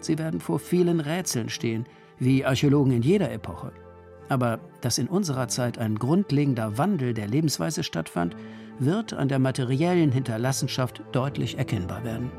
Sie 0.00 0.18
werden 0.18 0.40
vor 0.40 0.58
vielen 0.58 1.00
Rätseln 1.00 1.48
stehen, 1.48 1.86
wie 2.18 2.44
Archäologen 2.44 2.92
in 2.92 3.02
jeder 3.02 3.30
Epoche. 3.30 3.72
Aber 4.28 4.58
dass 4.80 4.98
in 4.98 5.08
unserer 5.08 5.48
Zeit 5.48 5.78
ein 5.78 5.98
grundlegender 5.98 6.78
Wandel 6.78 7.14
der 7.14 7.28
Lebensweise 7.28 7.82
stattfand, 7.82 8.36
wird 8.78 9.12
an 9.12 9.28
der 9.28 9.38
materiellen 9.38 10.12
Hinterlassenschaft 10.12 11.02
deutlich 11.12 11.58
erkennbar 11.58 12.04
werden. 12.04 12.30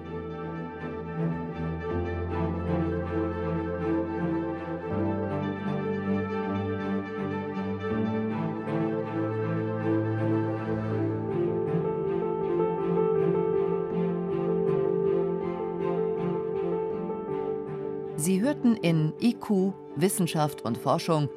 Sie 18.18 18.42
hörten 18.42 18.76
in 18.76 19.14
IQ, 19.22 19.74
Wissenschaft 19.96 20.62
und 20.64 20.78
Forschung 20.78 21.30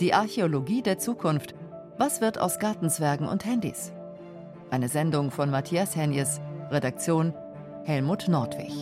die 0.00 0.12
Archäologie 0.12 0.82
der 0.82 0.98
Zukunft. 0.98 1.54
Was 1.98 2.20
wird 2.20 2.40
aus 2.40 2.58
Gartenzwergen 2.58 3.28
und 3.28 3.44
Handys? 3.44 3.92
Eine 4.70 4.88
Sendung 4.88 5.30
von 5.30 5.50
Matthias 5.50 5.94
Henjes, 5.94 6.40
Redaktion 6.70 7.32
Helmut 7.84 8.26
Nordwig. 8.28 8.72